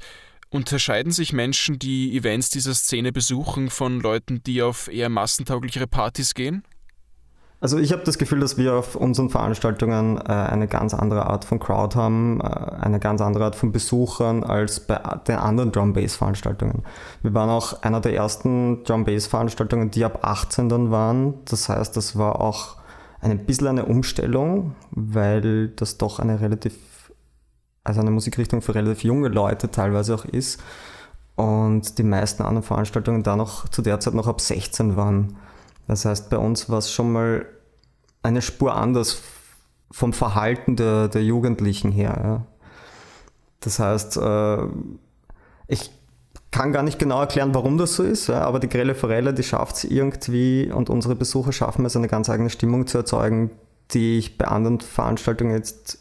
Unterscheiden 0.50 1.12
sich 1.12 1.34
Menschen, 1.34 1.78
die 1.78 2.18
Events 2.18 2.50
dieser 2.50 2.74
Szene 2.74 3.12
besuchen, 3.12 3.70
von 3.70 4.00
Leuten, 4.00 4.42
die 4.44 4.64
auf 4.64 4.88
eher 4.88 5.10
massentauglichere 5.10 5.86
Partys 5.86 6.34
gehen? 6.34 6.64
Also 7.62 7.78
ich 7.78 7.92
habe 7.92 8.04
das 8.04 8.18
Gefühl, 8.18 8.40
dass 8.40 8.58
wir 8.58 8.74
auf 8.74 8.96
unseren 8.96 9.30
Veranstaltungen 9.30 10.18
äh, 10.18 10.32
eine 10.32 10.68
ganz 10.68 10.94
andere 10.94 11.28
Art 11.28 11.44
von 11.44 11.60
Crowd 11.60 11.96
haben, 11.96 12.40
äh, 12.40 12.46
eine 12.46 13.00
ganz 13.00 13.20
andere 13.20 13.44
Art 13.44 13.56
von 13.56 13.74
Besuchern 13.74 14.44
als 14.46 14.80
bei 14.80 14.96
den 15.28 15.36
anderen 15.36 15.72
Drum 15.74 15.94
Bass 15.94 16.16
Veranstaltungen. 16.16 16.84
Wir 17.22 17.34
waren 17.34 17.50
auch 17.50 17.84
einer 17.84 18.00
der 18.00 18.16
ersten 18.16 18.84
Drum 18.86 19.04
Bass 19.04 19.28
Veranstaltungen, 19.28 19.92
die 19.92 20.06
ab 20.06 20.20
18 20.24 20.70
dann 20.70 20.90
waren. 20.90 21.34
Das 21.46 21.68
heißt, 21.68 21.98
das 21.98 22.18
war 22.18 22.40
auch 22.40 22.79
ein 23.22 23.46
bisschen 23.46 23.68
eine 23.68 23.86
Umstellung, 23.86 24.76
weil 24.92 25.70
das 25.70 25.98
doch 25.98 26.20
eine 26.20 26.40
relativ, 26.42 27.12
also 27.84 28.02
eine 28.02 28.12
Musikrichtung 28.12 28.62
für 28.62 28.76
relativ 28.76 29.04
junge 29.04 29.28
Leute 29.28 29.72
teilweise 29.72 30.16
auch 30.16 30.26
ist. 30.26 30.62
Und 31.36 31.98
die 31.98 32.04
meisten 32.04 32.44
anderen 32.44 32.64
Veranstaltungen 32.64 33.24
da 33.24 33.36
noch 33.36 33.70
zu 33.70 33.82
der 33.82 34.00
Zeit 34.00 34.14
noch 34.14 34.28
ab 34.28 34.42
16 34.42 34.96
waren. 34.96 35.38
Das 35.88 36.06
heißt, 36.06 36.30
bei 36.30 36.38
uns 36.38 36.70
war 36.70 36.80
es 36.80 36.92
schon 36.92 37.12
mal 37.12 37.46
eine 38.22 38.42
Spur 38.42 38.76
anders 38.76 39.22
vom 39.92 40.14
Verhalten 40.14 40.76
der, 40.76 41.08
der 41.08 41.24
Jugendlichen 41.24 41.92
her. 41.92 42.20
Ja. 42.24 42.46
Das 43.62 43.80
heißt, 43.80 44.18
äh, 44.18 44.68
ich 45.68 45.92
kann 46.52 46.72
gar 46.72 46.84
nicht 46.84 47.00
genau 47.00 47.20
erklären, 47.20 47.54
warum 47.54 47.78
das 47.78 47.96
so 47.96 48.04
ist, 48.04 48.28
ja, 48.28 48.42
aber 48.42 48.60
die 48.60 48.70
Grelle 48.70 48.96
Forelle, 48.96 49.34
die 49.34 49.44
schafft 49.44 49.78
es 49.78 49.84
irgendwie 49.84 50.72
und 50.72 50.90
unsere 50.90 51.16
Besucher 51.16 51.52
schaffen 51.52 51.86
es, 51.86 51.96
eine 51.96 52.08
ganz 52.08 52.30
eigene 52.30 52.50
Stimmung 52.50 52.88
zu 52.88 52.98
erzeugen, 52.98 53.52
die 53.92 54.18
ich 54.18 54.38
bei 54.38 54.46
anderen 54.46 54.80
Veranstaltungen 54.80 55.54
jetzt 55.54 56.00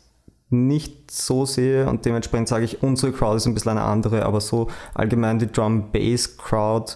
nicht 0.51 1.11
so 1.11 1.45
sehe 1.45 1.87
und 1.89 2.07
dementsprechend 2.07 2.49
sage 2.49 2.65
ich, 2.65 2.83
unsere 2.83 3.13
Crowd 3.13 3.37
ist 3.37 3.47
ein 3.47 3.55
bisschen 3.55 3.73
eine 3.73 3.83
andere, 3.83 4.25
aber 4.25 4.41
so 4.41 4.69
allgemein 4.95 5.39
die 5.39 5.53
Drum-Bass-Crowd, 5.53 6.95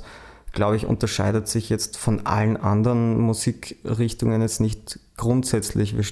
glaube 0.52 0.76
ich, 0.76 0.86
unterscheidet 0.86 1.48
sich 1.48 1.68
jetzt 1.68 1.98
von 1.98 2.24
allen 2.24 2.56
anderen 2.56 3.18
Musikrichtungen 3.20 4.40
jetzt 4.40 4.60
nicht 4.60 4.98
grundsätzlich. 5.16 5.96
Wir 5.96 6.04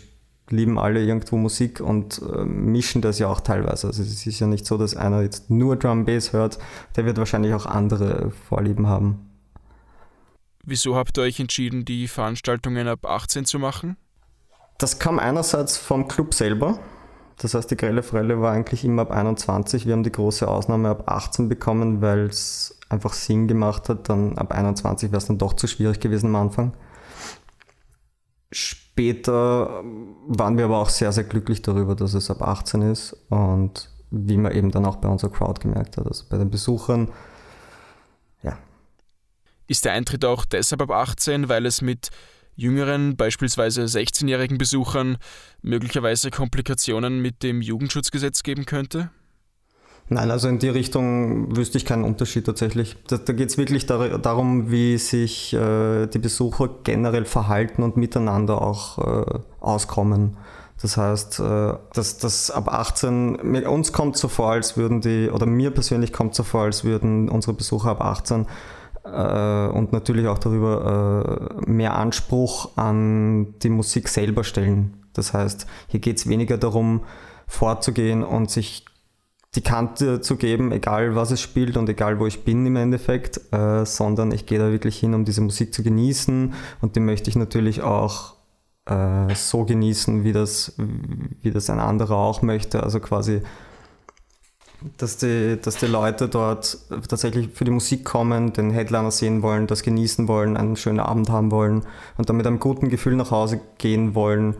lieben 0.50 0.78
alle 0.78 1.02
irgendwo 1.02 1.37
Musik 1.37 1.80
und 1.80 2.21
äh, 2.23 2.45
mischen 2.45 3.02
das 3.02 3.19
ja 3.19 3.28
auch 3.28 3.40
teilweise. 3.40 3.87
Also 3.87 4.02
es 4.02 4.26
ist 4.26 4.40
ja 4.40 4.47
nicht 4.47 4.66
so, 4.66 4.76
dass 4.76 4.97
einer 4.97 5.23
jetzt 5.23 5.50
nur 5.50 5.76
Drum 5.76 6.04
Bass 6.04 6.33
hört, 6.33 6.59
der 6.97 7.07
wird 7.07 7.19
wahrscheinlich 7.19 7.54
auch 7.54 7.66
andere 7.66 8.30
Vorlieben 8.49 8.87
haben. 8.87 9.30
Wieso 10.64 10.97
habt 10.97 11.19
ihr 11.19 11.23
euch 11.23 11.40
entschieden, 11.40 11.85
die 11.85 12.07
Veranstaltungen 12.07 12.87
ab 12.87 13.07
18 13.07 13.45
zu 13.45 13.59
machen? 13.59 13.97
Das 14.78 14.99
kam 14.99 15.19
einerseits 15.19 15.76
vom 15.76 16.09
Club 16.09 16.35
selber. 16.35 16.78
Das 17.38 17.54
heißt, 17.54 17.71
die 17.71 17.76
Grelle 17.76 18.02
Frelle 18.02 18.40
war 18.40 18.52
eigentlich 18.52 18.85
immer 18.85 19.02
ab 19.02 19.11
21. 19.11 19.87
Wir 19.87 19.95
haben 19.95 20.02
die 20.02 20.12
große 20.12 20.47
Ausnahme 20.47 20.90
ab 20.90 21.04
18 21.07 21.49
bekommen, 21.49 22.02
weil 22.02 22.26
es 22.26 22.78
einfach 22.90 23.14
Sinn 23.14 23.49
gemacht 23.49 23.88
hat. 23.88 24.09
Dann 24.11 24.37
ab 24.37 24.52
21 24.52 25.11
wäre 25.11 25.19
es 25.19 25.26
dann 25.26 25.38
doch 25.38 25.54
zu 25.54 25.66
schwierig 25.66 26.00
gewesen 26.00 26.26
am 26.28 26.37
Anfang. 26.37 26.75
Später 29.00 29.83
waren 30.26 30.59
wir 30.59 30.66
aber 30.66 30.76
auch 30.76 30.90
sehr, 30.90 31.11
sehr 31.11 31.25
glücklich 31.25 31.62
darüber, 31.62 31.95
dass 31.95 32.12
es 32.12 32.30
ab 32.30 32.42
18 32.42 32.83
ist 32.83 33.16
und 33.30 33.88
wie 34.11 34.37
man 34.37 34.52
eben 34.52 34.71
dann 34.71 34.85
auch 34.85 34.97
bei 34.97 35.09
unserer 35.09 35.33
Crowd 35.33 35.59
gemerkt 35.62 35.97
hat, 35.97 36.07
also 36.07 36.26
bei 36.28 36.37
den 36.37 36.50
Besuchern, 36.50 37.11
ja. 38.42 38.59
Ist 39.69 39.87
der 39.87 39.95
Eintritt 39.95 40.26
auch 40.26 40.45
deshalb 40.45 40.83
ab 40.83 40.90
18, 40.90 41.49
weil 41.49 41.64
es 41.64 41.80
mit 41.80 42.11
jüngeren, 42.57 43.16
beispielsweise 43.16 43.85
16-jährigen 43.85 44.59
Besuchern 44.59 45.16
möglicherweise 45.62 46.30
Komplikationen 46.30 47.23
mit 47.23 47.42
dem 47.42 47.62
Jugendschutzgesetz 47.62 48.42
geben 48.42 48.66
könnte? 48.66 49.09
Nein, 50.12 50.33
also 50.33 50.49
in 50.49 50.59
die 50.59 50.69
Richtung 50.69 51.57
wüsste 51.57 51.79
ich 51.79 51.85
keinen 51.85 52.02
Unterschied 52.02 52.45
tatsächlich. 52.45 52.97
Da, 53.07 53.17
da 53.17 53.33
geht 53.33 53.49
es 53.49 53.59
wirklich 53.59 53.87
dar 53.87 54.19
darum, 54.19 54.73
wie 54.73 54.99
sich 54.99 55.55
äh, 55.55 56.09
die 56.09 56.19
Besucher 56.19 56.69
generell 56.83 57.25
verhalten 57.25 57.85
und 57.85 57.97
miteinander 57.97 58.61
auch 58.61 58.99
äh, 58.99 59.38
auskommen. 59.61 60.37
Das 60.83 60.97
heißt, 60.97 61.38
äh, 61.38 61.75
dass 61.93 62.19
das 62.19 62.50
ab 62.50 62.73
18, 62.73 63.37
uns 63.67 63.93
kommt 63.93 64.17
so 64.17 64.26
vor, 64.26 64.50
als 64.50 64.76
würden 64.76 65.00
die, 65.00 65.31
oder 65.31 65.47
mir 65.47 65.71
persönlich 65.71 66.12
kommt 66.12 66.35
so 66.35 66.43
vor, 66.43 66.62
als 66.62 66.83
würden 66.83 67.29
unsere 67.29 67.52
Besucher 67.52 67.90
ab 67.90 68.00
18 68.00 68.47
äh, 69.05 69.67
und 69.69 69.93
natürlich 69.93 70.26
auch 70.26 70.38
darüber 70.38 71.55
äh, 71.67 71.71
mehr 71.71 71.95
Anspruch 71.95 72.71
an 72.75 73.55
die 73.61 73.71
Musik 73.71 74.09
selber 74.09 74.43
stellen. 74.43 75.05
Das 75.12 75.35
heißt, 75.35 75.69
hier 75.87 76.00
geht 76.00 76.17
es 76.17 76.29
weniger 76.29 76.59
darum, 76.59 77.02
vorzugehen 77.47 78.25
und 78.25 78.50
sich 78.50 78.85
die 79.54 79.62
Kante 79.62 80.21
zu 80.21 80.37
geben, 80.37 80.71
egal 80.71 81.16
was 81.16 81.33
es 81.33 81.40
spielt 81.40 81.76
und 81.76 81.88
egal 81.88 82.21
wo 82.21 82.26
ich 82.26 82.45
bin 82.45 82.64
im 82.66 82.76
Endeffekt, 82.76 83.40
äh, 83.52 83.85
sondern 83.85 84.30
ich 84.30 84.47
gehe 84.47 84.59
da 84.59 84.71
wirklich 84.71 84.99
hin, 84.99 85.14
um 85.14 85.25
diese 85.25 85.40
Musik 85.40 85.75
zu 85.75 85.83
genießen 85.83 86.54
und 86.80 86.97
die 86.97 87.00
möchte 87.00 87.30
ich 87.30 87.37
natürlich 87.37 87.83
auch 87.83 88.35
äh, 88.87 89.35
so 89.35 89.64
genießen, 89.64 90.23
wie 90.23 90.33
das, 90.33 90.75
wie 91.42 91.50
das 91.50 91.69
ein 91.69 91.80
anderer 91.80 92.16
auch 92.16 92.42
möchte. 92.42 92.83
Also 92.83 93.00
quasi 93.00 93.42
dass 94.97 95.16
die, 95.19 95.59
dass 95.61 95.76
die 95.76 95.87
Leute 95.87 96.28
dort 96.28 96.78
tatsächlich 97.09 97.50
für 97.52 97.64
die 97.64 97.71
Musik 97.71 98.04
kommen, 98.04 98.52
den 98.52 98.71
Headliner 98.71 99.11
sehen 99.11 99.42
wollen, 99.42 99.66
das 99.66 99.83
genießen 99.83 100.28
wollen, 100.28 100.57
einen 100.57 100.76
schönen 100.76 101.00
Abend 101.00 101.28
haben 101.28 101.50
wollen 101.50 101.83
und 102.16 102.28
dann 102.28 102.37
mit 102.37 102.47
einem 102.47 102.61
guten 102.61 102.88
Gefühl 102.88 103.14
nach 103.16 103.30
Hause 103.30 103.61
gehen 103.78 104.14
wollen. 104.14 104.57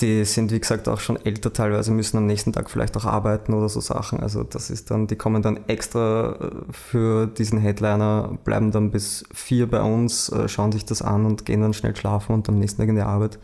Die 0.00 0.24
sind, 0.24 0.50
wie 0.50 0.58
gesagt, 0.58 0.88
auch 0.88 1.00
schon 1.00 1.16
älter 1.16 1.52
teilweise, 1.52 1.90
müssen 1.90 2.16
am 2.16 2.26
nächsten 2.26 2.52
Tag 2.52 2.70
vielleicht 2.70 2.96
auch 2.96 3.04
arbeiten 3.04 3.52
oder 3.52 3.68
so 3.68 3.80
Sachen. 3.80 4.20
Also 4.20 4.42
das 4.42 4.70
ist 4.70 4.90
dann, 4.90 5.06
die 5.06 5.16
kommen 5.16 5.42
dann 5.42 5.68
extra 5.68 6.32
äh, 6.40 6.72
für 6.72 7.26
diesen 7.26 7.58
Headliner, 7.58 8.38
bleiben 8.42 8.70
dann 8.70 8.90
bis 8.90 9.24
vier 9.32 9.70
bei 9.70 9.82
uns, 9.82 10.30
äh, 10.30 10.48
schauen 10.48 10.72
sich 10.72 10.86
das 10.86 11.02
an 11.02 11.26
und 11.26 11.44
gehen 11.44 11.60
dann 11.60 11.74
schnell 11.74 11.94
schlafen 11.94 12.32
und 12.32 12.48
am 12.48 12.58
nächsten 12.58 12.80
Tag 12.80 12.88
in 12.88 12.96
die 12.96 13.02
Arbeit. 13.02 13.38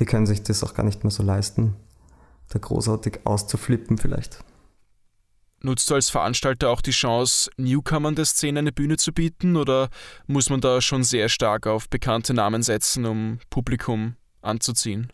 Die 0.00 0.06
können 0.06 0.26
sich 0.26 0.42
das 0.42 0.64
auch 0.64 0.74
gar 0.74 0.82
nicht 0.82 1.04
mehr 1.04 1.10
so 1.12 1.22
leisten, 1.22 1.76
da 2.48 2.58
großartig 2.58 3.20
auszuflippen 3.24 3.96
vielleicht. 3.96 4.42
Nutzt 5.62 5.90
du 5.90 5.94
als 5.94 6.08
Veranstalter 6.08 6.70
auch 6.70 6.80
die 6.80 6.90
Chance, 6.90 7.50
Newcomern 7.58 8.14
der 8.14 8.24
Szene 8.24 8.60
eine 8.60 8.72
Bühne 8.72 8.96
zu 8.96 9.12
bieten 9.12 9.56
oder 9.56 9.90
muss 10.26 10.48
man 10.48 10.62
da 10.62 10.80
schon 10.80 11.04
sehr 11.04 11.28
stark 11.28 11.66
auf 11.66 11.88
bekannte 11.90 12.32
Namen 12.32 12.62
setzen, 12.62 13.04
um 13.04 13.40
Publikum 13.50 14.16
anzuziehen? 14.40 15.12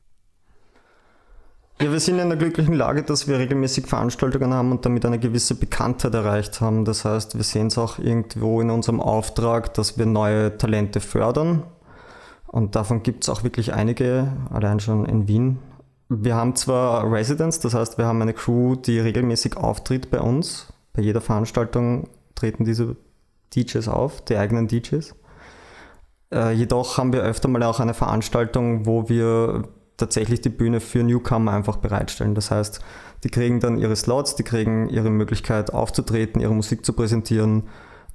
Ja, 1.81 1.93
wir 1.93 2.01
sind 2.01 2.19
in 2.19 2.29
der 2.29 2.39
glücklichen 2.39 2.75
Lage, 2.75 3.03
dass 3.03 3.29
wir 3.29 3.39
regelmäßig 3.39 3.87
Veranstaltungen 3.87 4.55
haben 4.55 4.73
und 4.73 4.87
damit 4.87 5.05
eine 5.05 5.19
gewisse 5.19 5.55
Bekanntheit 5.55 6.15
erreicht 6.15 6.61
haben. 6.61 6.85
Das 6.85 7.05
heißt, 7.05 7.37
wir 7.37 7.45
sehen 7.45 7.67
es 7.67 7.77
auch 7.77 7.99
irgendwo 7.99 8.61
in 8.61 8.71
unserem 8.71 9.01
Auftrag, 9.01 9.75
dass 9.75 9.99
wir 9.99 10.07
neue 10.07 10.57
Talente 10.57 11.01
fördern. 11.01 11.65
Und 12.47 12.77
davon 12.77 13.03
gibt 13.03 13.25
es 13.25 13.29
auch 13.29 13.45
wirklich 13.45 13.75
einige, 13.75 14.33
allein 14.51 14.81
schon 14.81 15.05
in 15.05 15.29
Wien 15.29 15.59
wir 16.09 16.35
haben 16.35 16.55
zwar 16.55 17.11
Residents, 17.11 17.59
das 17.61 17.75
heißt, 17.75 17.99
wir 17.99 18.07
haben 18.07 18.23
eine 18.23 18.33
Crew, 18.33 18.77
die 18.77 19.01
regelmäßig 19.01 19.57
auftritt 19.57 20.11
bei 20.11 20.21
uns. 20.21 20.73
Bei 20.93 21.03
jeder 21.03 21.21
Veranstaltung 21.21 22.09
treten 22.35 22.65
diese 22.65 22.97
DJs 23.55 23.89
auf, 23.89 24.25
die 24.25 24.37
eigenen 24.37 24.69
DJs. 24.69 25.15
Äh, 26.33 26.53
jedoch 26.53 26.99
haben 26.99 27.13
wir 27.13 27.23
öfter 27.23 27.49
mal 27.49 27.63
auch 27.65 27.81
eine 27.81 27.95
Veranstaltung, 27.95 28.87
wo 28.87 29.09
wir 29.09 29.65
tatsächlich 29.97 30.41
die 30.41 30.51
Bühne 30.51 30.81
für 30.81 31.03
Newcomer 31.03 31.53
einfach 31.53 31.77
bereitstellen. 31.77 32.35
Das 32.35 32.51
heißt, 32.51 32.81
die 33.25 33.31
kriegen 33.31 33.61
dann 33.61 33.79
ihre 33.79 33.97
Slots, 33.97 34.37
die 34.37 34.43
kriegen 34.43 34.89
ihre 34.89 35.11
Möglichkeit 35.11 35.73
aufzutreten, 35.73 36.41
ihre 36.41 36.55
Musik 36.55 36.85
zu 36.85 36.93
präsentieren 36.93 37.65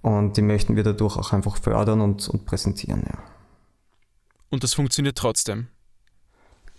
und 0.01 0.37
die 0.37 0.41
möchten 0.41 0.75
wir 0.75 0.83
dadurch 0.83 1.17
auch 1.17 1.33
einfach 1.33 1.57
fördern 1.57 2.01
und, 2.01 2.27
und 2.29 2.45
präsentieren. 2.45 3.03
Ja. 3.07 3.19
Und 4.49 4.63
das 4.63 4.73
funktioniert 4.73 5.17
trotzdem? 5.17 5.67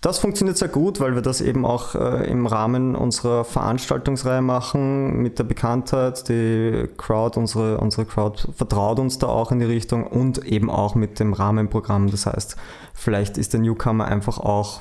Das 0.03 0.19
funktioniert 0.19 0.59
sehr 0.59 0.67
gut, 0.67 0.99
weil 0.99 1.15
wir 1.15 1.23
das 1.23 1.41
eben 1.41 1.65
auch 1.65 1.95
äh, 1.95 2.29
im 2.29 2.49
Rahmen 2.49 2.97
unserer 2.97 3.45
Veranstaltungsreihe 3.45 4.43
machen, 4.43 5.23
mit 5.23 5.38
der 5.38 5.45
Bekanntheit. 5.45 6.29
Die 6.29 6.88
Crowd, 6.97 7.38
unsere, 7.38 7.79
unsere 7.79 8.05
Crowd 8.05 8.49
vertraut 8.53 8.99
uns 8.99 9.19
da 9.19 9.29
auch 9.29 9.53
in 9.53 9.61
die 9.61 9.65
Richtung 9.65 10.05
und 10.05 10.45
eben 10.45 10.71
auch 10.71 10.97
mit 10.97 11.21
dem 11.21 11.33
Rahmenprogramm. 11.33 12.11
Das 12.11 12.27
heißt, 12.27 12.57
vielleicht 12.95 13.38
ist 13.38 13.53
der 13.53 13.61
Newcomer 13.61 14.07
einfach 14.07 14.38
auch 14.38 14.81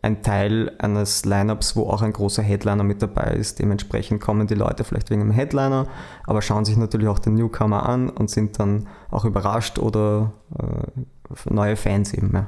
ein 0.00 0.22
Teil 0.22 0.72
eines 0.78 1.26
Lineups, 1.26 1.76
wo 1.76 1.90
auch 1.90 2.00
ein 2.00 2.14
großer 2.14 2.42
Headliner 2.42 2.82
mit 2.82 3.02
dabei 3.02 3.34
ist. 3.34 3.58
Dementsprechend 3.58 4.22
kommen 4.22 4.46
die 4.46 4.54
Leute 4.54 4.84
vielleicht 4.84 5.10
wegen 5.10 5.20
dem 5.20 5.32
Headliner, 5.32 5.86
aber 6.26 6.40
schauen 6.40 6.64
sich 6.64 6.78
natürlich 6.78 7.08
auch 7.08 7.18
den 7.18 7.34
Newcomer 7.34 7.86
an 7.86 8.08
und 8.08 8.30
sind 8.30 8.58
dann 8.58 8.86
auch 9.10 9.26
überrascht 9.26 9.78
oder 9.78 10.32
äh, 10.58 11.52
neue 11.52 11.76
Fans 11.76 12.14
eben. 12.14 12.30
Ja. 12.32 12.46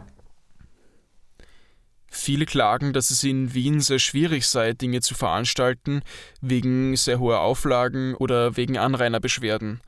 Viele 2.19 2.47
klagen, 2.47 2.95
dass 2.95 3.11
es 3.11 3.23
in 3.25 3.53
Wien 3.53 3.81
sehr 3.81 3.99
schwierig 3.99 4.47
sei, 4.49 4.73
Dinge 4.73 5.03
zu 5.03 5.15
veranstalten, 5.15 6.01
wegen 6.41 6.97
sehr 6.97 7.21
hoher 7.21 7.41
Auflagen 7.41 8.15
oder 8.15 8.57
wegen 8.57 8.79
Anrainerbeschwerden. 8.79 9.81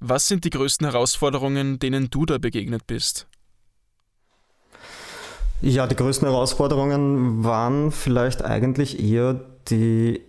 Was 0.00 0.26
sind 0.26 0.44
die 0.44 0.50
größten 0.50 0.86
Herausforderungen, 0.90 1.78
denen 1.78 2.08
du 2.08 2.24
da 2.24 2.38
begegnet 2.38 2.86
bist? 2.86 3.28
Ja, 5.60 5.86
die 5.86 5.96
größten 5.96 6.26
Herausforderungen 6.26 7.44
waren 7.44 7.92
vielleicht 7.92 8.42
eigentlich 8.42 8.98
eher 8.98 9.38
die 9.68 10.22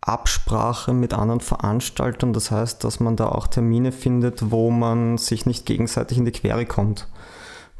Absprache 0.00 0.92
mit 0.92 1.14
anderen 1.14 1.40
Veranstaltern. 1.40 2.32
Das 2.32 2.50
heißt, 2.50 2.82
dass 2.82 2.98
man 2.98 3.14
da 3.14 3.28
auch 3.28 3.46
Termine 3.46 3.92
findet, 3.92 4.50
wo 4.50 4.70
man 4.70 5.16
sich 5.16 5.46
nicht 5.46 5.64
gegenseitig 5.64 6.18
in 6.18 6.24
die 6.24 6.32
Quere 6.32 6.66
kommt. 6.66 7.06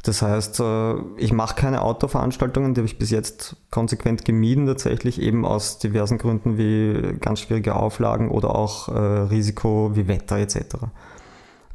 Das 0.03 0.23
heißt, 0.23 0.61
äh, 0.61 0.95
ich 1.17 1.33
mache 1.33 1.57
keine 1.57 1.83
Outdoor-Veranstaltungen, 1.83 2.75
die 2.75 2.81
habe 2.81 2.87
ich 2.87 2.99
bis 2.99 3.11
jetzt 3.11 3.57
konsequent 3.71 4.25
gemieden, 4.25 4.67
tatsächlich 4.67 5.21
eben 5.21 5.45
aus 5.45 5.79
diversen 5.79 6.19
Gründen 6.19 6.57
wie 6.57 7.19
ganz 7.21 7.41
schwierige 7.41 7.75
Auflagen 7.75 8.31
oder 8.31 8.55
auch 8.55 8.89
äh, 8.89 8.99
Risiko 8.99 9.93
wie 9.95 10.09
Wetter 10.09 10.39
etc. 10.39 10.57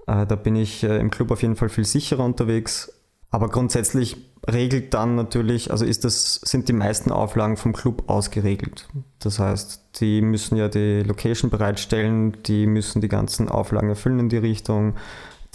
Äh, 0.07 0.25
da 0.25 0.35
bin 0.35 0.55
ich 0.55 0.83
im 0.83 1.11
Club 1.11 1.31
auf 1.31 1.41
jeden 1.41 1.55
Fall 1.55 1.69
viel 1.69 1.85
sicherer 1.85 2.23
unterwegs. 2.23 2.91
Aber 3.29 3.49
grundsätzlich 3.49 4.17
regelt 4.47 4.93
dann 4.93 5.15
natürlich, 5.15 5.71
also 5.71 5.85
ist 5.85 6.05
das, 6.05 6.35
sind 6.35 6.69
die 6.69 6.73
meisten 6.73 7.11
Auflagen 7.11 7.57
vom 7.57 7.73
Club 7.73 8.03
ausgeregelt. 8.07 8.87
Das 9.19 9.39
heißt, 9.39 9.99
die 9.99 10.21
müssen 10.21 10.55
ja 10.55 10.67
die 10.67 11.01
Location 11.01 11.49
bereitstellen, 11.49 12.37
die 12.43 12.67
müssen 12.67 13.01
die 13.01 13.07
ganzen 13.07 13.49
Auflagen 13.49 13.89
erfüllen 13.89 14.19
in 14.19 14.29
die 14.29 14.37
Richtung. 14.37 14.95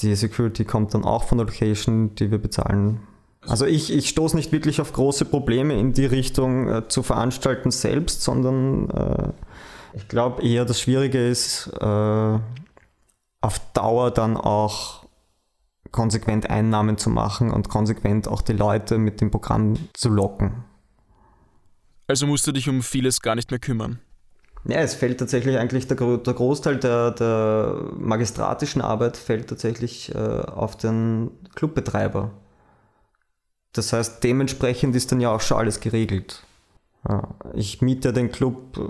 Die 0.01 0.15
Security 0.15 0.65
kommt 0.65 0.95
dann 0.95 1.05
auch 1.05 1.25
von 1.25 1.39
der 1.39 1.47
Location, 1.47 2.15
die 2.15 2.31
wir 2.31 2.39
bezahlen. 2.39 3.01
Also 3.43 3.67
ich, 3.67 3.93
ich 3.93 4.09
stoße 4.09 4.37
nicht 4.37 4.53
wirklich 4.53 4.81
auf 4.81 4.93
große 4.93 5.25
Probleme 5.25 5.79
in 5.79 5.93
die 5.93 6.07
Richtung 6.07 6.69
äh, 6.69 6.89
zu 6.89 7.03
veranstalten 7.03 7.71
selbst, 7.71 8.23
sondern 8.23 8.91
äh, 8.91 9.33
ich 9.95 10.09
glaube 10.09 10.43
eher 10.43 10.65
das 10.65 10.81
Schwierige 10.81 11.27
ist, 11.27 11.69
äh, 11.81 12.39
auf 13.41 13.61
Dauer 13.73 14.11
dann 14.11 14.37
auch 14.37 15.07
konsequent 15.91 16.51
Einnahmen 16.51 16.99
zu 16.99 17.11
machen 17.11 17.51
und 17.51 17.69
konsequent 17.69 18.29
auch 18.29 18.43
die 18.43 18.53
Leute 18.53 18.99
mit 18.99 19.21
dem 19.21 19.31
Programm 19.31 19.77
zu 19.95 20.11
locken. 20.11 20.65
Also 22.07 22.27
musst 22.27 22.47
du 22.47 22.53
dich 22.53 22.69
um 22.69 22.83
vieles 22.83 23.21
gar 23.21 23.35
nicht 23.35 23.51
mehr 23.51 23.61
kümmern. 23.61 24.01
Ja, 24.64 24.79
es 24.79 24.94
fällt 24.94 25.18
tatsächlich 25.18 25.57
eigentlich 25.59 25.87
der, 25.87 25.97
der 25.97 26.35
Großteil 26.35 26.79
der, 26.79 27.12
der, 27.12 27.75
magistratischen 27.97 28.83
Arbeit 28.83 29.16
fällt 29.16 29.49
tatsächlich 29.49 30.14
äh, 30.14 30.18
auf 30.18 30.77
den 30.77 31.31
Clubbetreiber. 31.55 32.33
Das 33.73 33.92
heißt, 33.92 34.25
dementsprechend 34.25 34.97
ist 34.97 35.12
dann 35.12 35.21
ja 35.21 35.31
auch 35.35 35.40
schon 35.40 35.59
alles 35.59 35.81
geregelt. 35.81 36.42
Ja, 37.09 37.29
ich 37.55 37.81
miete 37.81 38.12
den 38.12 38.33
Club 38.33 38.77
äh, 38.77 38.83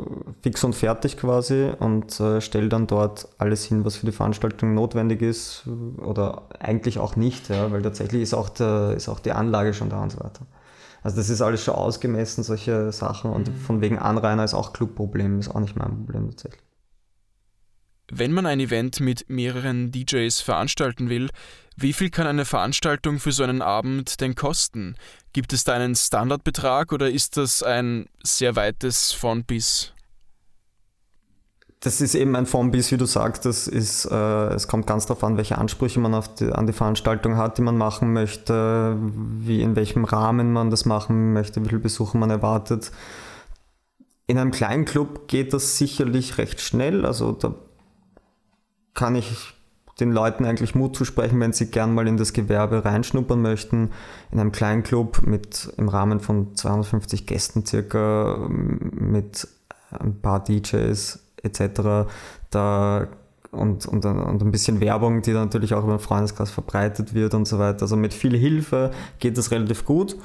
fix 0.42 0.64
und 0.64 0.74
fertig 0.74 1.18
quasi 1.18 1.70
und 1.78 2.18
äh, 2.20 2.40
stelle 2.40 2.68
dann 2.68 2.86
dort 2.86 3.28
alles 3.38 3.64
hin, 3.64 3.84
was 3.84 3.96
für 3.96 4.06
die 4.06 4.12
Veranstaltung 4.12 4.74
notwendig 4.74 5.20
ist 5.22 5.68
oder 5.98 6.44
eigentlich 6.58 6.98
auch 6.98 7.16
nicht, 7.16 7.50
ja, 7.50 7.70
weil 7.70 7.82
tatsächlich 7.82 8.22
ist 8.22 8.34
auch, 8.34 8.48
der, 8.48 8.94
ist 8.96 9.08
auch 9.08 9.20
die 9.20 9.32
Anlage 9.32 9.74
schon 9.74 9.90
da 9.90 10.02
und 10.02 10.10
so 10.10 10.20
weiter. 10.20 10.46
Also 11.02 11.16
das 11.16 11.30
ist 11.30 11.40
alles 11.40 11.62
schon 11.62 11.74
ausgemessen, 11.74 12.42
solche 12.44 12.92
Sachen. 12.92 13.30
Und 13.30 13.48
mhm. 13.48 13.56
von 13.56 13.80
wegen 13.80 13.98
Anrainer 13.98 14.44
ist 14.44 14.54
auch 14.54 14.72
Clubproblem, 14.72 15.38
ist 15.38 15.48
auch 15.48 15.60
nicht 15.60 15.76
mein 15.76 15.90
Problem 15.90 16.30
tatsächlich. 16.30 16.62
Wenn 18.10 18.32
man 18.32 18.46
ein 18.46 18.58
Event 18.58 19.00
mit 19.00 19.28
mehreren 19.28 19.92
DJs 19.92 20.40
veranstalten 20.40 21.10
will, 21.10 21.28
wie 21.76 21.92
viel 21.92 22.08
kann 22.10 22.26
eine 22.26 22.46
Veranstaltung 22.46 23.18
für 23.18 23.32
so 23.32 23.44
einen 23.44 23.60
Abend 23.60 24.20
denn 24.20 24.34
kosten? 24.34 24.96
Gibt 25.34 25.52
es 25.52 25.64
da 25.64 25.74
einen 25.74 25.94
Standardbetrag 25.94 26.92
oder 26.92 27.10
ist 27.10 27.36
das 27.36 27.62
ein 27.62 28.06
sehr 28.22 28.56
weites 28.56 29.12
von 29.12 29.44
bis? 29.44 29.92
Das 31.80 32.00
ist 32.00 32.16
eben 32.16 32.34
ein 32.34 32.46
von 32.46 32.72
bis, 32.72 32.90
wie 32.90 32.96
du 32.96 33.06
sagst. 33.06 33.44
Das 33.44 33.68
ist, 33.68 34.04
äh, 34.06 34.48
es 34.48 34.66
kommt 34.66 34.86
ganz 34.88 35.06
darauf 35.06 35.22
an, 35.22 35.36
welche 35.36 35.58
Ansprüche 35.58 36.00
man 36.00 36.20
die, 36.40 36.52
an 36.52 36.66
die 36.66 36.72
Veranstaltung 36.72 37.36
hat, 37.36 37.58
die 37.58 37.62
man 37.62 37.76
machen 37.76 38.12
möchte, 38.12 38.96
wie 39.00 39.62
in 39.62 39.76
welchem 39.76 40.04
Rahmen 40.04 40.52
man 40.52 40.70
das 40.70 40.86
machen 40.86 41.32
möchte, 41.32 41.62
wie 41.62 41.68
viele 41.68 41.80
Besucher 41.80 42.18
man 42.18 42.30
erwartet. 42.30 42.90
In 44.26 44.38
einem 44.38 44.50
kleinen 44.50 44.86
Club 44.86 45.28
geht 45.28 45.52
das 45.52 45.78
sicherlich 45.78 46.36
recht 46.38 46.60
schnell. 46.60 47.06
Also 47.06 47.32
da 47.32 47.54
kann 48.94 49.14
ich 49.14 49.54
den 50.00 50.10
Leuten 50.10 50.44
eigentlich 50.44 50.74
Mut 50.74 50.96
zusprechen, 50.96 51.38
wenn 51.40 51.52
sie 51.52 51.70
gern 51.70 51.94
mal 51.94 52.08
in 52.08 52.16
das 52.16 52.32
Gewerbe 52.32 52.84
reinschnuppern 52.84 53.40
möchten. 53.40 53.90
In 54.32 54.40
einem 54.40 54.52
kleinen 54.52 54.82
Club 54.82 55.22
mit 55.24 55.72
im 55.76 55.88
Rahmen 55.88 56.18
von 56.18 56.56
250 56.56 57.26
Gästen 57.26 57.64
circa, 57.64 58.46
mit 58.48 59.46
ein 59.90 60.20
paar 60.20 60.42
DJs 60.42 61.20
etc. 61.42 62.08
Da 62.50 63.08
und, 63.50 63.86
und, 63.86 64.04
und 64.04 64.42
ein 64.42 64.50
bisschen 64.50 64.80
Werbung, 64.80 65.22
die 65.22 65.32
dann 65.32 65.44
natürlich 65.44 65.74
auch 65.74 65.84
über 65.84 65.96
den 65.96 66.00
Freundeskreis 66.00 66.50
verbreitet 66.50 67.14
wird 67.14 67.34
und 67.34 67.48
so 67.48 67.58
weiter. 67.58 67.82
Also 67.82 67.96
mit 67.96 68.12
viel 68.12 68.36
Hilfe 68.36 68.90
geht 69.18 69.38
das 69.38 69.50
relativ 69.50 69.84
gut. 69.84 70.16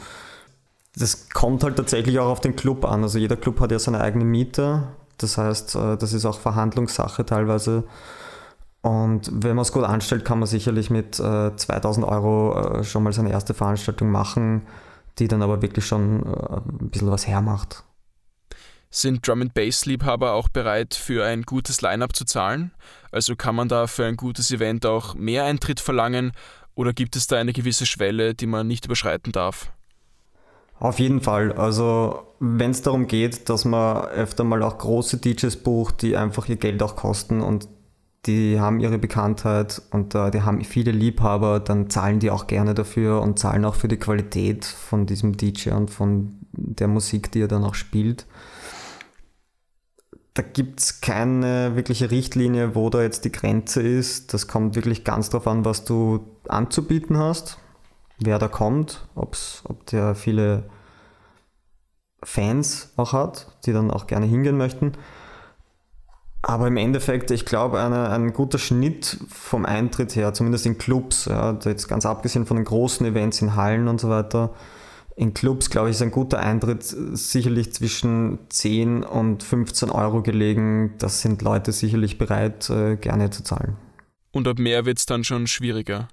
Das 0.95 1.30
kommt 1.30 1.63
halt 1.63 1.78
tatsächlich 1.78 2.19
auch 2.19 2.30
auf 2.30 2.41
den 2.41 2.56
Club 2.56 2.86
an. 2.86 3.04
Also 3.04 3.17
jeder 3.17 3.38
Club 3.38 3.60
hat 3.60 3.71
ja 3.71 3.80
seine 3.80 4.02
eigene 4.02 4.26
Miete. 4.26 4.84
Das 5.17 5.38
heißt, 5.38 5.76
äh, 5.76 5.97
das 5.97 6.13
ist 6.13 6.26
auch 6.26 6.39
Verhandlungssache 6.39 7.26
teilweise. 7.26 7.86
Und 8.82 9.32
wenn 9.34 9.56
man 9.56 9.63
es 9.63 9.71
gut 9.71 9.86
anstellt, 9.86 10.26
kann 10.26 10.39
man 10.39 10.47
sicherlich 10.47 10.89
mit 10.89 11.17
äh, 11.19 11.56
2000 11.56 12.06
Euro 12.06 12.80
äh, 12.80 12.84
schon 12.84 13.04
mal 13.04 13.13
seine 13.13 13.32
erste 13.32 13.54
Veranstaltung 13.54 14.12
machen, 14.12 14.63
die 15.19 15.30
dann 15.30 15.41
aber 15.41 15.62
wirklich 15.62 15.86
schon 15.86 16.23
äh, 16.23 16.58
ein 16.58 16.89
bisschen 16.89 17.10
was 17.10 17.26
hermacht. 17.26 17.86
Sind 18.95 19.27
Drum 19.27 19.41
and 19.41 19.56
Bass 19.56 19.88
Liebhaber 19.88 20.34
auch 20.34 20.49
bereit, 20.49 20.93
für 20.93 21.25
ein 21.25 21.41
gutes 21.41 21.82
Line-up 21.82 22.15
zu 22.15 22.25
zahlen? 22.25 22.73
Also 23.12 23.36
kann 23.36 23.56
man 23.56 23.67
da 23.67 23.88
für 23.88 24.06
ein 24.06 24.17
gutes 24.17 24.51
Event 24.51 24.86
auch 24.86 25.15
mehr 25.15 25.45
Eintritt 25.45 25.79
verlangen 25.79 26.32
oder 26.75 26.93
gibt 26.93 27.15
es 27.15 27.25
da 27.25 27.38
eine 27.38 27.53
gewisse 27.53 27.88
Schwelle, 27.88 28.36
die 28.36 28.45
man 28.45 28.67
nicht 28.67 28.86
überschreiten 28.86 29.32
darf? 29.32 29.71
Auf 30.77 30.99
jeden 30.99 31.21
Fall. 31.21 31.53
Also 31.53 32.21
wenn 32.39 32.69
es 32.69 32.84
darum 32.84 33.08
geht, 33.08 33.49
dass 33.49 33.65
man 33.65 34.06
öfter 34.10 34.43
mal 34.43 34.62
auch 34.62 34.77
große 34.77 35.17
DJs 35.17 35.56
bucht, 35.63 36.03
die 36.03 36.15
einfach 36.15 36.47
ihr 36.47 36.58
Geld 36.58 36.84
auch 36.84 36.95
kosten 36.95 37.41
und 37.41 37.67
die 38.27 38.60
haben 38.60 38.79
ihre 38.79 38.99
Bekanntheit 38.99 39.82
und 39.89 40.13
äh, 40.13 40.29
die 40.29 40.43
haben 40.43 40.63
viele 40.63 40.91
Liebhaber, 40.91 41.60
dann 41.60 41.89
zahlen 41.89 42.19
die 42.19 42.29
auch 42.29 42.45
gerne 42.45 42.75
dafür 42.75 43.23
und 43.23 43.39
zahlen 43.39 43.65
auch 43.65 43.73
für 43.73 43.88
die 43.88 43.97
Qualität 43.97 44.65
von 44.65 45.08
diesem 45.08 45.36
DJ 45.36 45.71
und 45.71 45.89
von 45.89 46.36
der 46.51 46.88
Musik, 46.88 47.32
die 47.32 47.41
er 47.41 47.47
dann 47.47 47.63
auch 47.63 47.73
spielt. 47.73 48.27
Da 50.36 50.41
gibt 50.41 50.80
es 50.80 51.02
keine 51.02 51.76
wirkliche 51.76 52.10
Richtlinie, 52.10 52.74
wo 52.74 52.89
da 52.89 53.02
jetzt 53.04 53.24
die 53.24 53.32
Grenze 53.32 53.82
ist. 53.82 54.34
Das 54.34 54.48
kommt 54.48 54.76
wirklich 54.76 55.04
ganz 55.04 55.30
darauf 55.30 55.48
an, 55.48 55.63
was 55.63 55.86
du 55.86 56.26
anzubieten 56.48 57.17
hast, 57.17 57.60
wer 58.19 58.39
da 58.39 58.48
kommt, 58.48 59.08
ob's, 59.13 59.62
ob 59.65 59.86
der 59.88 60.15
viele 60.15 60.63
Fans 62.24 62.93
auch 62.96 63.13
hat, 63.13 63.48
die 63.65 63.74
dann 63.74 63.91
auch 63.91 64.08
gerne 64.08 64.26
hingehen 64.26 64.58
möchten. 64.58 64.93
Aber 66.41 66.67
im 66.67 66.78
Endeffekt, 66.78 67.32
ich 67.32 67.46
glaube, 67.46 67.80
ein 67.80 68.34
guter 68.34 68.58
Schnitt 68.58 69.17
vom 69.30 69.65
Eintritt 69.65 70.15
her, 70.15 70.34
zumindest 70.34 70.65
in 70.65 70.78
Clubs, 70.78 71.26
ja, 71.26 71.58
jetzt 71.63 71.88
ganz 71.88 72.06
abgesehen 72.06 72.46
von 72.46 72.58
den 72.58 72.65
großen 72.65 73.06
Events 73.06 73.41
in 73.41 73.56
Hallen 73.56 73.88
und 73.88 74.02
so 74.02 74.10
weiter, 74.10 74.54
in 75.15 75.34
Clubs, 75.34 75.69
glaube 75.69 75.89
ich, 75.89 75.95
ist 75.95 76.02
ein 76.02 76.12
guter 76.12 76.39
Eintritt 76.39 76.84
sicherlich 76.84 77.73
zwischen 77.73 78.39
10 78.49 79.04
und 79.04 79.43
15 79.43 79.89
Euro 79.89 80.21
gelegen. 80.21 80.95
Das 80.97 81.21
sind 81.21 81.41
Leute 81.41 81.71
sicherlich 81.71 82.17
bereit, 82.17 82.69
äh, 82.69 82.95
gerne 82.95 83.30
zu 83.30 83.43
zahlen. 83.43 83.76
Und 84.32 84.47
ab 84.47 84.58
mehr 84.58 84.86
wird 84.86 84.97
es 84.97 85.06
dann 85.06 85.23
schon 85.23 85.47
schwieriger? 85.47 86.08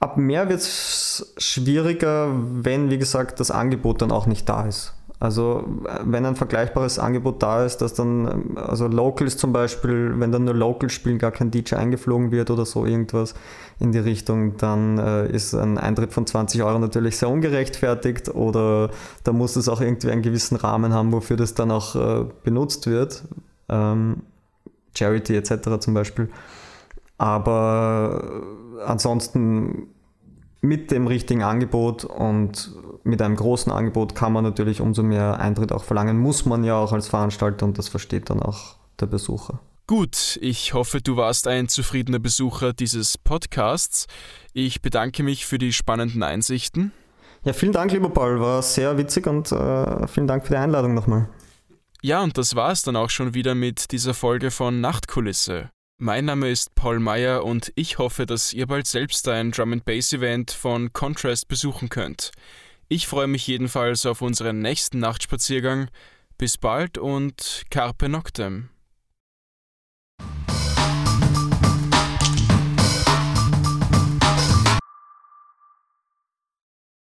Ab 0.00 0.16
mehr 0.16 0.48
wird 0.48 0.60
es 0.60 1.34
schwieriger, 1.38 2.32
wenn, 2.32 2.90
wie 2.90 2.98
gesagt, 2.98 3.40
das 3.40 3.50
Angebot 3.50 4.00
dann 4.00 4.12
auch 4.12 4.26
nicht 4.26 4.48
da 4.48 4.66
ist. 4.66 4.94
Also 5.20 5.64
wenn 6.04 6.24
ein 6.24 6.36
vergleichbares 6.36 7.00
Angebot 7.00 7.42
da 7.42 7.64
ist, 7.64 7.78
dass 7.78 7.92
dann, 7.94 8.56
also 8.56 8.86
Locals 8.86 9.36
zum 9.36 9.52
Beispiel, 9.52 10.14
wenn 10.18 10.30
dann 10.30 10.44
nur 10.44 10.54
Locals 10.54 10.92
spielen, 10.92 11.18
gar 11.18 11.32
kein 11.32 11.50
DJ 11.50 11.74
eingeflogen 11.74 12.30
wird 12.30 12.50
oder 12.50 12.64
so 12.64 12.86
irgendwas 12.86 13.34
in 13.80 13.90
die 13.90 13.98
Richtung, 13.98 14.56
dann 14.58 14.98
äh, 14.98 15.28
ist 15.28 15.54
ein 15.54 15.76
Eintritt 15.76 16.12
von 16.12 16.24
20 16.24 16.62
Euro 16.62 16.78
natürlich 16.78 17.18
sehr 17.18 17.28
ungerechtfertigt 17.30 18.28
oder 18.28 18.90
da 19.24 19.32
muss 19.32 19.56
es 19.56 19.68
auch 19.68 19.80
irgendwie 19.80 20.12
einen 20.12 20.22
gewissen 20.22 20.56
Rahmen 20.56 20.94
haben, 20.94 21.10
wofür 21.10 21.36
das 21.36 21.54
dann 21.54 21.72
auch 21.72 21.96
äh, 21.96 22.24
benutzt 22.44 22.86
wird. 22.86 23.24
Ähm, 23.68 24.22
Charity 24.96 25.36
etc. 25.36 25.80
zum 25.80 25.94
Beispiel. 25.94 26.28
Aber 27.18 28.42
ansonsten 28.86 29.88
mit 30.60 30.92
dem 30.92 31.08
richtigen 31.08 31.42
Angebot 31.42 32.04
und 32.04 32.72
mit 33.08 33.22
einem 33.22 33.36
großen 33.36 33.72
Angebot 33.72 34.14
kann 34.14 34.32
man 34.32 34.44
natürlich 34.44 34.80
umso 34.80 35.02
mehr 35.02 35.40
Eintritt 35.40 35.72
auch 35.72 35.84
verlangen, 35.84 36.18
muss 36.18 36.44
man 36.44 36.62
ja 36.62 36.76
auch 36.76 36.92
als 36.92 37.08
Veranstalter 37.08 37.66
und 37.66 37.78
das 37.78 37.88
versteht 37.88 38.30
dann 38.30 38.40
auch 38.40 38.76
der 39.00 39.06
Besucher. 39.06 39.60
Gut, 39.86 40.38
ich 40.42 40.74
hoffe, 40.74 41.00
du 41.00 41.16
warst 41.16 41.48
ein 41.48 41.68
zufriedener 41.68 42.18
Besucher 42.18 42.74
dieses 42.74 43.16
Podcasts. 43.16 44.06
Ich 44.52 44.82
bedanke 44.82 45.22
mich 45.22 45.46
für 45.46 45.56
die 45.56 45.72
spannenden 45.72 46.22
Einsichten. 46.22 46.92
Ja, 47.44 47.54
vielen 47.54 47.72
Dank, 47.72 47.92
lieber 47.92 48.10
Paul, 48.10 48.38
war 48.40 48.62
sehr 48.62 48.98
witzig 48.98 49.26
und 49.26 49.50
äh, 49.50 50.06
vielen 50.06 50.26
Dank 50.26 50.44
für 50.44 50.52
die 50.52 50.58
Einladung 50.58 50.92
nochmal. 50.92 51.28
Ja, 52.02 52.22
und 52.22 52.36
das 52.36 52.54
war 52.54 52.70
es 52.70 52.82
dann 52.82 52.96
auch 52.96 53.10
schon 53.10 53.32
wieder 53.32 53.54
mit 53.54 53.90
dieser 53.90 54.12
Folge 54.12 54.50
von 54.50 54.80
Nachtkulisse. 54.80 55.70
Mein 56.00 56.26
Name 56.26 56.48
ist 56.50 56.74
Paul 56.74 57.00
Meyer 57.00 57.44
und 57.44 57.72
ich 57.74 57.98
hoffe, 57.98 58.26
dass 58.26 58.52
ihr 58.52 58.66
bald 58.66 58.86
selbst 58.86 59.26
ein 59.26 59.50
Drum 59.50 59.80
Bass 59.84 60.12
Event 60.12 60.50
von 60.50 60.92
Contrast 60.92 61.48
besuchen 61.48 61.88
könnt. 61.88 62.30
Ich 62.90 63.06
freue 63.06 63.26
mich 63.26 63.46
jedenfalls 63.46 64.06
auf 64.06 64.22
unseren 64.22 64.60
nächsten 64.60 64.98
Nachtspaziergang. 64.98 65.90
Bis 66.38 66.56
bald 66.56 66.96
und 66.96 67.64
Carpe 67.68 68.08
Noctem. 68.08 68.70